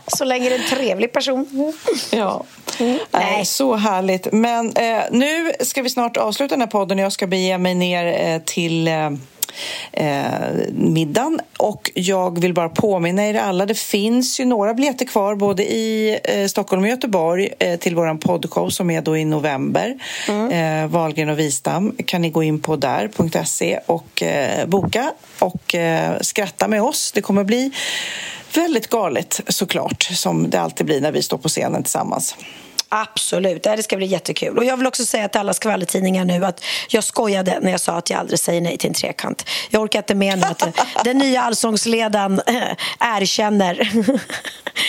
[0.07, 1.73] Så länge det är en trevlig person.
[2.11, 2.43] Ja.
[3.11, 3.45] Nej.
[3.45, 4.27] Så härligt.
[4.31, 7.75] Men eh, nu ska vi snart avsluta den här podden och jag ska bege mig
[7.75, 9.09] ner eh, till eh,
[9.91, 10.23] eh,
[10.71, 15.63] middagen och jag vill bara påminna er alla, det finns ju några biljetter kvar både
[15.63, 19.97] i eh, Stockholm och Göteborg eh, till våran poddshow som är då i november.
[20.51, 26.19] Eh, Wahlgren och Wistam kan ni gå in på där.se och eh, boka och eh,
[26.21, 27.11] skratta med oss.
[27.11, 27.71] Det kommer bli
[28.55, 32.35] väldigt galet såklart som det alltid blir när vi står på scenen tillsammans.
[32.95, 34.57] Absolut, det ska bli jättekul.
[34.57, 37.93] Och jag vill också säga till alla skvallertidningar nu att jag skojade när jag sa
[37.93, 39.45] att jag aldrig säger nej till en trekant.
[39.69, 40.63] Jag orkar inte med nu att
[41.03, 42.53] den nya allsångsledaren äh,
[42.99, 43.91] erkänner.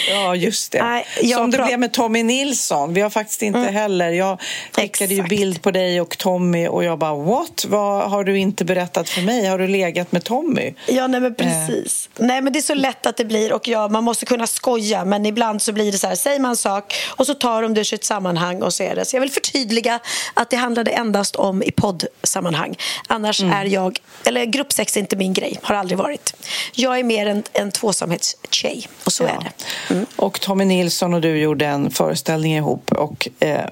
[0.09, 0.83] Ja, just det.
[0.83, 2.95] Nej, Som det blev med Tommy Nilsson.
[2.95, 4.11] Vi har faktiskt inte heller...
[4.11, 4.41] Jag
[4.73, 7.65] skickade ju bild på dig och Tommy och jag bara what?
[7.69, 9.47] Vad har du inte berättat för mig?
[9.47, 10.75] Har du legat med Tommy?
[10.87, 12.09] Ja, nej men precis.
[12.17, 15.05] Nej, men det är så lätt att det blir och ja, man måste kunna skoja
[15.05, 17.74] men ibland så blir det så här, säger man en sak och så tar de
[17.79, 19.05] ur sitt sammanhang och så är det.
[19.05, 20.01] Så jag vill förtydliga
[20.35, 22.77] att det handlade endast om i poddsammanhang.
[23.07, 26.35] Annars är jag, eller gruppsex är inte min grej, har aldrig varit.
[26.73, 30.07] Jag är mer en, en tvåsamhetstjej och så är det.
[30.17, 33.65] Och Tommy Nilsson och du gjorde en föreställning ihop och eh,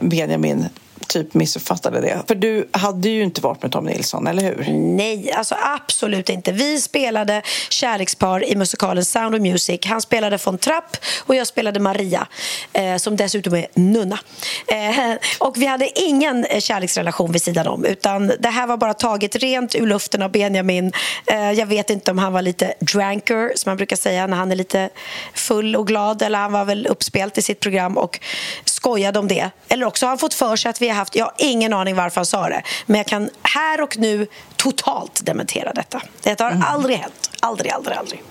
[0.00, 0.68] Benjamin
[1.08, 2.22] typ missuppfattade det.
[2.28, 4.72] För du hade ju inte varit med Tommy Nilsson, eller hur?
[4.72, 6.52] Nej, alltså absolut inte.
[6.52, 9.80] Vi spelade kärlekspar i musikalen Sound of Music.
[9.86, 12.26] Han spelade von Trapp och jag spelade Maria,
[12.72, 14.18] eh, som dessutom är nunna.
[14.66, 18.94] Eh, och vi hade ingen eh, kärleksrelation vid sidan om, utan det här var bara
[18.94, 20.92] taget rent ur luften av Benjamin.
[21.26, 24.52] Eh, jag vet inte om han var lite dranker, som man brukar säga när han
[24.52, 24.90] är lite
[25.34, 28.20] full och glad, eller han var väl uppspelt i sitt program och
[28.64, 29.50] skojade om det.
[29.68, 31.94] Eller också har han fått för sig att vi har haft, jag har ingen aning
[31.94, 34.26] varför han sa det, men jag kan här och nu
[34.56, 36.02] totalt dementera detta.
[36.22, 37.30] Detta har aldrig hänt.
[37.40, 38.22] Aldrig, aldrig, aldrig.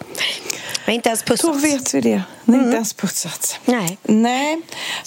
[0.85, 1.53] Men inte ens pussats.
[1.53, 2.23] Då vet vi det.
[2.43, 3.59] Nej, Inte ens putsats.
[3.65, 3.97] Nej.
[4.03, 4.61] Nej,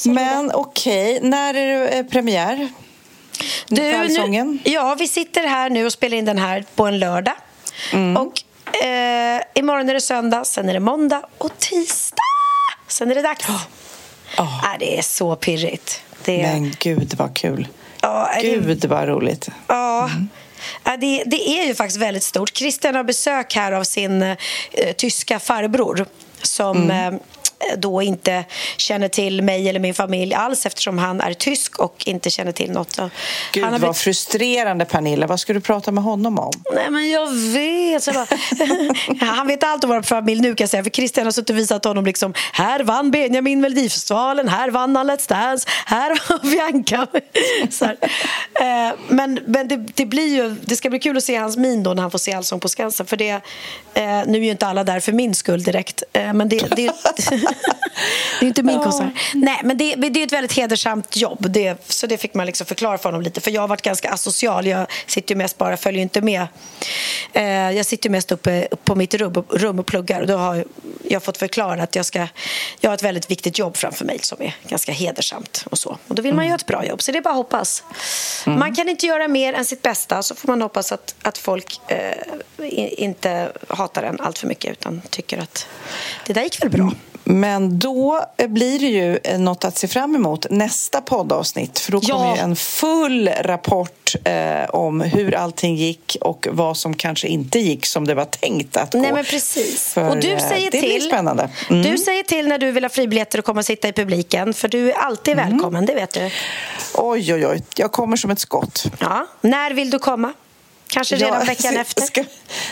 [0.05, 1.19] men okej.
[1.23, 2.69] När är det eh, premiär?
[3.69, 7.35] Du, nu, ja, vi sitter här nu och spelar in den här på en lördag.
[7.93, 8.17] Mm.
[8.17, 8.43] Och
[8.85, 12.17] eh, imorgon är det söndag, sen är det måndag och tisdag.
[12.89, 13.47] Sen är det dags.
[14.37, 16.03] Ja, det är så pirrigt.
[16.29, 17.69] Det Men gud vad kul.
[18.03, 19.49] Ja, är det- Gud vad roligt.
[19.67, 20.11] Ja.
[20.85, 22.57] Ja, det, det är ju faktiskt väldigt stort.
[22.57, 24.37] Christian har besök här av sin eh,
[24.97, 26.07] tyska farbror
[26.43, 27.15] som Mm.
[27.15, 27.21] eh,
[27.77, 28.45] då inte
[28.77, 32.71] känner till mig eller min familj alls eftersom han är tysk och inte känner till
[32.71, 32.95] något.
[32.95, 33.11] Så
[33.53, 35.27] Gud han har vad frustrerande Pernilla.
[35.27, 36.53] Vad ska du prata med honom om?
[36.75, 38.07] Nej, men jag vet.
[38.07, 38.27] Jag bara,
[39.35, 40.83] han vet allt om vår familj nu kan jag säga.
[40.83, 45.11] För Christian har suttit och visat honom liksom, här vann Benjamin Melodifestivalen, här vann han
[45.11, 47.07] Let's Dance, här har Bianca.
[47.81, 47.97] Här.
[48.89, 51.83] Eh, Men, men det, det, blir ju, det ska bli kul att se hans min
[51.83, 53.07] då när han får se Allsång på Skansen.
[53.07, 53.41] För det, eh,
[54.27, 56.03] nu är ju inte alla där för min skull direkt.
[56.13, 56.93] Eh, Men det, det,
[58.41, 59.09] det är inte min konsert.
[59.35, 61.51] Nej, men det, det är ett väldigt hedersamt jobb.
[61.51, 63.41] Det, så det fick man liksom förklara för honom lite.
[63.41, 64.67] För jag har varit ganska asocial.
[64.67, 66.47] Jag sitter ju mest bara, följer inte med.
[67.33, 70.21] Eh, jag sitter mest uppe på mitt rum, rum och pluggar.
[70.21, 70.65] Och då har
[71.03, 72.27] jag fått förklara att jag, ska,
[72.81, 75.65] jag har ett väldigt viktigt jobb framför mig som är ganska hedersamt.
[75.71, 75.99] Och så.
[76.09, 77.03] Och då vill man göra ett bra jobb.
[77.03, 77.85] Så det är bara att hoppas.
[78.47, 80.23] Man kan inte göra mer än sitt bästa.
[80.23, 85.03] Så får man hoppas att, att folk eh, inte hatar en allt för mycket utan
[85.11, 85.67] tycker att
[86.27, 86.93] det där gick väl bra.
[87.31, 92.37] Men då blir det ju något att se fram emot nästa poddavsnitt för då kommer
[92.37, 92.43] Ja.
[92.43, 98.07] en full rapport eh, om hur allting gick och vad som kanske inte gick som
[98.07, 98.99] det var tänkt att gå.
[99.01, 99.85] Nej men precis.
[99.95, 100.89] För, och du eh, säger det till.
[100.91, 101.49] blir spännande.
[101.71, 101.83] Mm.
[101.83, 104.69] Du säger till när du vill ha fribiljetter och komma och sitta i publiken för
[104.69, 105.51] du är alltid Mm.
[105.51, 106.31] välkommen, det vet du.
[106.95, 107.63] Oj, oj, oj.
[107.77, 108.85] Jag kommer som ett skott.
[109.01, 109.27] Ja.
[109.41, 110.33] När vill du komma?
[110.89, 112.03] Kanske redan Ja, veckan efter?
[112.03, 112.25] Ska...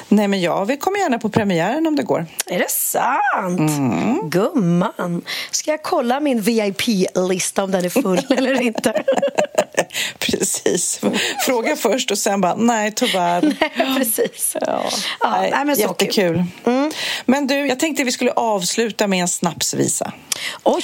[0.09, 2.27] Nej, men jag vill komma gärna på premiären om det går.
[2.47, 3.71] Är det sant?
[3.71, 4.31] Mm.
[4.31, 5.25] Gumman.
[5.51, 9.03] Ska jag kolla min VIP-lista om den är full eller inte?
[10.19, 11.01] Precis.
[11.47, 13.57] Fråga först och sen bara, nej tyvärr.
[13.99, 14.57] Precis.
[14.61, 14.85] Ja,
[15.21, 16.45] Ja, nej, nej, men så jättekul.
[17.27, 20.13] Men du, jag tänkte vi skulle avsluta med en snapsvisa.
[20.63, 20.83] Oj!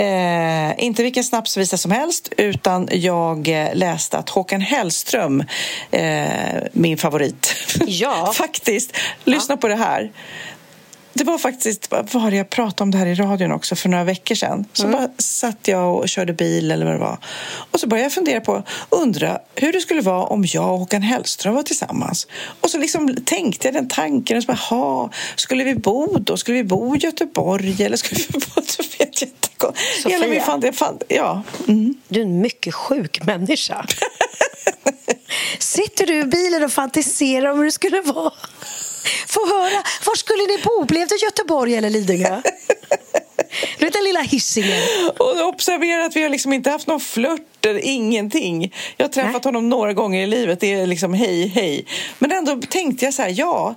[0.00, 5.44] Eh, inte vilken snapsvisa som helst, utan jag eh, läste att Håkan Hellström,
[5.90, 6.28] eh,
[6.72, 7.54] min favorit,
[7.86, 8.32] Ja.
[8.36, 10.10] faktiskt, lyssna på det här.
[11.12, 14.34] Det var faktiskt, var jag pratade om det här i radion också för några veckor
[14.34, 14.64] sedan.
[14.72, 14.98] Så Mm.
[15.00, 17.18] bara satt jag och körde bil eller vad det var.
[17.70, 21.02] Och så började jag fundera på, undra hur det skulle vara om jag och Håkan
[21.02, 22.26] Hellström var tillsammans.
[22.60, 26.36] Och så liksom tänkte jag den tanken, och så bara, "Ha, skulle vi bo då?
[26.36, 28.62] Skulle vi bo i Göteborg eller skulle vi bo...
[28.66, 29.48] Så vet jag inte.
[30.02, 30.18] Sofia.
[30.18, 31.42] Hela min fan, fan, ja.
[31.68, 31.94] Mm.
[32.08, 33.86] Du är en mycket sjuk människa.
[35.58, 38.32] Sitter du i bilen och fantiserar om hur det skulle vara?
[39.26, 40.84] Få höra, var skulle ni bo?
[40.84, 42.42] Blev det Göteborg eller Lidingö?
[43.78, 44.82] Du vet den lilla Hisingen.
[45.18, 48.74] Och observera att vi har liksom inte haft någon flört eller ingenting.
[48.96, 50.60] Jag har träffat honom några gånger i livet.
[50.60, 51.86] Det är liksom hej, hej.
[52.18, 53.74] Men ändå tänkte jag så här, ja,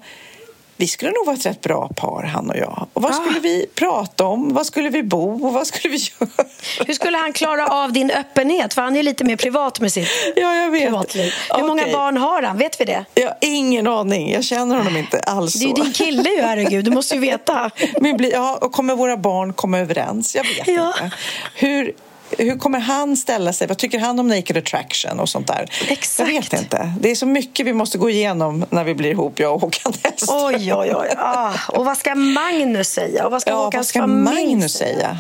[0.84, 2.88] vi skulle nog vara ett rätt bra par, han och jag.
[2.94, 4.54] Och vad skulle vi prata om?
[4.54, 5.46] Vad skulle vi bo?
[5.48, 6.46] Och vad skulle vi göra?
[6.88, 8.74] Hur skulle han klara av din öppenhet?
[8.74, 10.84] För han är lite mer privat med sitt Ja, jag vet.
[10.84, 11.34] privatliv.
[11.56, 11.94] Hur många Okej.
[11.94, 12.58] barn har han?
[12.58, 13.06] Vet vi det?
[13.14, 14.32] Jag har ingen aning.
[14.32, 16.86] Jag känner honom inte alls Det är ju din kille ju, herregud.
[16.86, 17.70] Du måste ju veta.
[18.02, 20.36] Men ja, och kommer våra barn komma överens?
[20.36, 20.88] Jag vet Ja.
[20.88, 21.16] inte.
[21.56, 21.94] Hur,
[22.38, 23.68] hur kommer han ställa sig?
[23.68, 25.70] Vad tycker han om naked attraction och sånt där?
[25.88, 26.30] Exakt.
[26.32, 26.94] Jag vet inte.
[27.00, 29.94] Det är så mycket vi måste gå igenom när vi blir ihop, jag och Håkan
[30.04, 30.38] Hellström.
[30.42, 31.10] Oj, oj, oj.
[31.18, 33.26] Ah, och vad ska Magnus säga?
[33.26, 35.18] Och vad ska Ja, vad Håkans ska familj Magnus säga?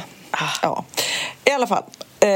[0.62, 0.86] Ja.
[1.46, 1.84] I alla fall.
[2.20, 2.28] Eh,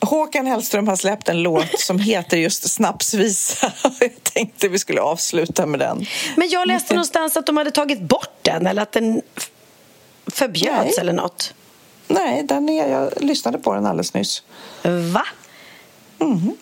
[0.00, 3.72] Håkan Hellström har släppt en låt som heter just Snapsvisa.
[4.00, 6.06] Jag tänkte vi skulle avsluta med den.
[6.36, 9.22] Men jag läste någonstans att de hade tagit bort den eller att den
[10.26, 10.94] förbjöds Nej.
[10.98, 11.54] eller något.
[12.08, 14.42] Nej, den är, jag lyssnade på den alldeles nyss.
[15.12, 15.26] Va?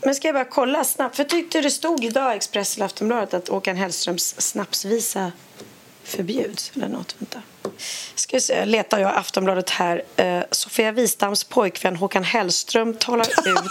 [0.03, 1.17] Men ska jag bara kolla snabbt?
[1.17, 5.33] För jag tyckte det stod idag i Expressen eller Aftonbladet att Håkan Hellströms snapsvisa
[6.05, 7.15] förbjuds eller något.
[7.19, 7.43] Vänta.
[8.15, 10.03] Ska se, letar jag Aftonbladet här.
[10.17, 13.71] Eh, Sofia Wistams pojkvän Håkan Hellström talar ut.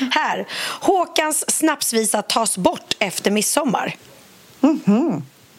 [0.10, 0.46] här.
[0.80, 3.96] Håkans snapsvisa tas bort efter midsommar.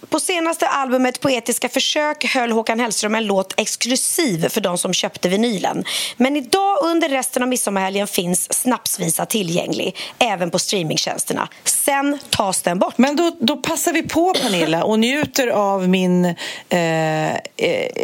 [0.10, 5.30] På senaste albumet Poetiska försök höll Håkan Hellström en låt exklusiv för de som köpte
[5.30, 5.84] vinylen.
[6.18, 11.48] Men idag under resten av midsommarhelgen finns Snapsvisa tillgänglig, även på streamingtjänsterna.
[11.64, 12.98] Sen tas den bort.
[12.98, 16.26] Men då, då passar vi på, Pernilla, och njuter av min...
[16.26, 17.36] Eh, eh,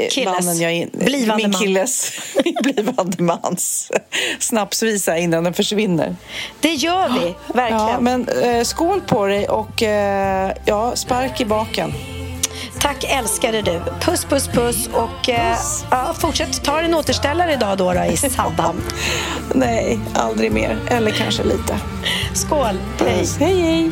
[0.10, 0.34] Killes.
[0.34, 1.62] mannen jag in, Blivande min man.
[1.62, 2.12] killes,
[2.44, 3.92] min blivande mans
[4.40, 6.16] snapsvisa innan den försvinner.
[6.60, 7.88] Det gör vi, verkligen.
[7.88, 11.95] Ja, men eh, skål på dig och eh, ja, spark i baken.
[12.80, 13.82] Tack älskade du.
[14.02, 14.90] Puss, puss, puss.
[14.94, 15.58] Och eh,
[15.92, 18.76] ja, fortsätt ta en återställare idag då, då i Saddam.
[19.54, 20.78] Nej, aldrig mer.
[20.88, 21.78] Eller kanske lite.
[22.34, 22.78] Skål.
[23.00, 23.28] Hej.
[23.40, 23.92] Hej, hej.